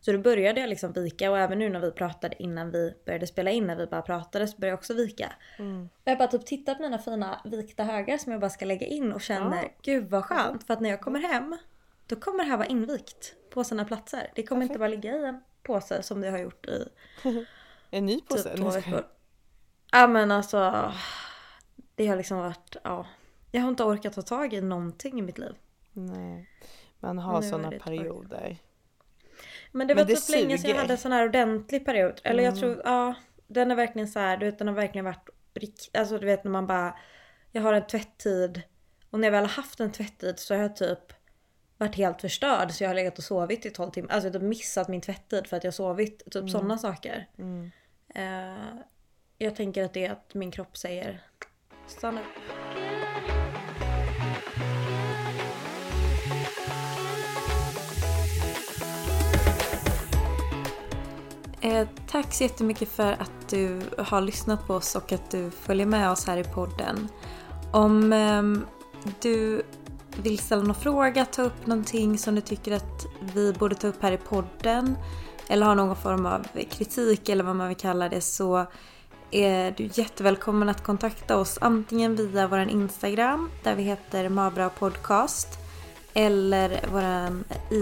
Så 0.00 0.12
då 0.12 0.18
började 0.18 0.60
jag 0.60 0.68
liksom 0.68 0.92
vika 0.92 1.30
och 1.30 1.38
även 1.38 1.58
nu 1.58 1.68
när 1.68 1.80
vi 1.80 1.90
pratade 1.90 2.42
innan 2.42 2.70
vi 2.70 2.94
började 3.06 3.26
spela 3.26 3.50
in, 3.50 3.66
när 3.66 3.76
vi 3.76 3.86
bara 3.86 4.02
pratade 4.02 4.48
så 4.48 4.56
började 4.56 4.70
jag 4.72 4.78
också 4.78 4.94
vika. 4.94 5.32
Och 5.58 6.00
jag 6.04 6.12
har 6.12 6.18
bara 6.18 6.28
typ 6.28 6.46
tittat 6.46 6.76
på 6.76 6.82
mina 6.82 6.98
fina 6.98 7.40
vikta 7.44 7.82
högar 7.84 8.18
som 8.18 8.32
jag 8.32 8.40
bara 8.40 8.50
ska 8.50 8.64
lägga 8.64 8.86
in 8.86 9.12
och 9.12 9.20
känner 9.20 9.62
Ja. 9.62 9.68
gud 9.82 10.10
vad 10.10 10.24
skönt. 10.24 10.66
För 10.66 10.74
att 10.74 10.80
när 10.80 10.90
jag 10.90 11.00
kommer 11.00 11.20
hem 11.20 11.56
då 12.06 12.16
kommer 12.16 12.44
det 12.44 12.50
här 12.50 12.56
vara 12.56 12.68
invikt 12.68 13.34
på 13.50 13.64
sina 13.64 13.84
platser. 13.84 14.30
Det 14.34 14.42
kommer 14.42 14.62
inte 14.62 14.78
bara 14.78 14.88
ligga 14.88 15.16
i 15.16 15.24
en 15.24 15.40
påse 15.64 16.02
som 16.02 16.20
det 16.20 16.30
har 16.30 16.38
gjort 16.38 16.66
i 16.66 16.88
En 17.90 18.06
ny 18.06 18.20
påse? 18.20 18.48
typ 18.50 18.56
två 18.58 18.64
jag 18.64 18.72
veckor. 18.72 19.04
Ja 19.92 20.06
men 20.06 20.30
alltså. 20.30 20.92
Det 21.94 22.06
har 22.06 22.16
liksom 22.16 22.38
varit, 22.38 22.76
ja. 22.84 23.06
Jag 23.52 23.62
har 23.62 23.68
inte 23.68 23.84
orkat 23.84 24.12
ta 24.14 24.22
tag 24.22 24.52
i 24.54 24.60
någonting 24.60 25.18
i 25.18 25.22
mitt 25.22 25.38
liv. 25.38 25.54
Nej. 25.92 26.50
Man 27.00 27.18
har 27.18 27.42
sådana 27.42 27.70
tag. 27.70 27.80
perioder. 27.80 28.56
Men 29.72 29.86
det 29.86 29.94
Men 29.94 30.04
var 30.06 30.10
det 30.14 30.16
typ 30.20 30.28
länge 30.28 30.42
sedan 30.42 30.50
jag 30.50 30.60
suger. 30.60 30.74
hade 30.74 30.92
en 30.92 30.98
sån 30.98 31.12
här 31.12 31.28
ordentlig 31.28 31.84
period. 31.84 32.20
Eller 32.24 32.42
jag 32.44 32.52
Mm. 32.58 32.60
tror, 32.60 32.82
ja. 32.84 33.14
Den 33.46 33.70
är 33.70 33.74
verkligen 33.76 34.08
så 34.08 34.18
här, 34.18 34.36
du 34.36 34.46
vet 34.46 34.58
den 34.58 34.68
har 34.68 34.74
verkligen 34.74 35.04
varit 35.04 35.28
rikt, 35.54 35.96
alltså 35.96 36.18
du 36.18 36.26
vet 36.26 36.44
när 36.44 36.50
man 36.50 36.66
bara. 36.66 36.94
Jag 37.52 37.62
har 37.62 37.72
en 37.72 37.86
tvätttid. 37.86 38.62
Och 39.10 39.20
när 39.20 39.26
jag 39.26 39.32
väl 39.32 39.44
har 39.44 39.48
haft 39.50 39.80
en 39.80 39.92
tvätttid 39.92 40.38
så 40.38 40.54
har 40.54 40.62
jag 40.62 40.76
typ 40.76 41.12
varit 41.78 41.94
helt 41.94 42.20
förstörd. 42.20 42.70
Så 42.72 42.84
jag 42.84 42.90
har 42.90 42.94
legat 42.94 43.18
och 43.18 43.24
sovit 43.24 43.66
i 43.66 43.70
12 43.70 43.90
timmar. 43.90 44.10
Alltså 44.10 44.28
jag 44.28 44.34
har 44.34 44.40
typ 44.40 44.48
missat 44.48 44.88
min 44.88 45.00
tvätttid 45.00 45.46
för 45.46 45.56
att 45.56 45.64
jag 45.64 45.68
har 45.68 45.72
sovit. 45.72 46.18
Typ 46.24 46.34
Mm. 46.36 46.48
sådana 46.48 46.78
saker. 46.78 47.26
Eh, 48.14 48.76
jag 49.38 49.56
tänker 49.56 49.84
att 49.84 49.92
det 49.94 50.06
är 50.06 50.12
att 50.12 50.34
min 50.34 50.50
kropp 50.50 50.76
säger 50.76 51.20
stanna 51.86 52.20
upp. 52.20 52.26
Eh, 61.60 61.88
tack 62.06 62.32
så 62.34 62.42
jättemycket 62.42 62.88
för 62.88 63.12
att 63.12 63.48
du 63.50 63.80
har 63.98 64.20
lyssnat 64.20 64.66
på 64.66 64.74
oss 64.74 64.94
och 64.96 65.12
att 65.12 65.30
du 65.30 65.50
följer 65.50 65.86
med 65.86 66.10
oss 66.10 66.26
här 66.26 66.36
i 66.36 66.44
podden. 66.44 67.08
Om 67.72 68.12
ehm, 68.12 68.66
du 69.22 69.62
vill 70.22 70.38
ställa 70.38 70.62
någon 70.62 70.74
fråga, 70.74 71.24
ta 71.24 71.42
upp 71.42 71.66
någonting 71.66 72.18
som 72.18 72.34
du 72.34 72.40
tycker 72.40 72.72
att 72.72 73.06
vi 73.34 73.52
borde 73.52 73.74
ta 73.74 73.88
upp 73.88 74.02
här 74.02 74.12
i 74.12 74.16
podden 74.16 74.96
eller 75.48 75.66
har 75.66 75.74
någon 75.74 75.96
form 75.96 76.26
av 76.26 76.46
kritik 76.70 77.28
eller 77.28 77.44
vad 77.44 77.56
man 77.56 77.68
vill 77.68 77.76
kalla 77.76 78.08
det 78.08 78.20
så 78.20 78.66
är 79.30 79.74
du 79.76 79.90
jättevälkommen 79.92 80.68
att 80.68 80.82
kontakta 80.82 81.36
oss 81.36 81.58
antingen 81.60 82.16
via 82.16 82.48
vår 82.48 82.58
Instagram 82.58 83.50
där 83.62 83.74
vi 83.74 83.82
heter 83.82 84.28
Mabra 84.28 84.70
Podcast 84.70 85.48
eller 86.14 86.80
vår 86.92 87.02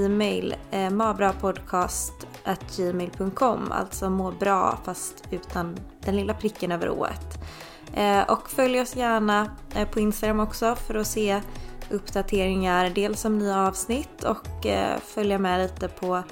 e-mail 0.04 0.54
eh, 0.70 0.90
mabrapodcast@gmail.com 0.90 3.72
alltså 3.72 4.10
må 4.10 4.30
bra 4.30 4.78
fast 4.84 5.24
utan 5.30 5.76
den 6.00 6.16
lilla 6.16 6.34
pricken 6.34 6.72
över 6.72 6.90
ået. 6.90 7.38
Eh, 7.94 8.22
och 8.22 8.50
följ 8.50 8.81
oss 8.81 8.96
gärna 8.96 9.57
eh, 9.74 9.88
på 9.88 10.00
Instagram 10.00 10.40
också 10.40 10.76
för 10.76 10.94
att 10.94 11.07
se 11.07 11.40
uppdateringar 11.90 12.90
dels 12.90 13.24
om 13.24 13.38
nya 13.38 13.59
avsnitt 13.59 14.24
och 14.24 14.66
eh, 14.66 14.98
följa 15.00 15.38
med 15.38 15.61
lite 15.61 15.88
på 15.88 16.22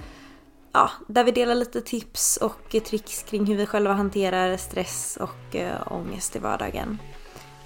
ja, 0.72 0.90
där 1.06 1.24
vi 1.24 1.30
delar 1.30 1.54
lite 1.54 1.80
tips 1.80 2.36
och 2.36 2.76
tricks 2.86 3.22
kring 3.22 3.46
hur 3.46 3.56
vi 3.56 3.66
själva 3.66 3.92
hanterar 3.92 4.56
stress 4.56 5.18
och 5.20 5.56
ångest 5.86 6.36
i 6.36 6.38
vardagen. 6.38 6.98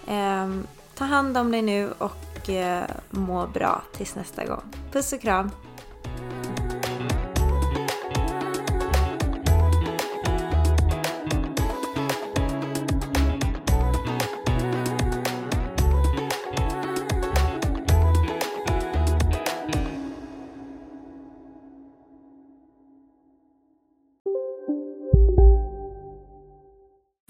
Ehm, 0.07 0.67
ta 0.95 1.05
hand 1.05 1.39
om 1.39 1.51
dig 1.51 1.63
nu 1.63 1.93
och 1.99 2.51
må 3.11 3.47
bra 3.47 3.83
tills 3.93 4.15
nästa 4.15 4.45
gång. 4.45 4.63
Puss 4.93 5.13
och 5.13 5.21
kram! 5.21 5.51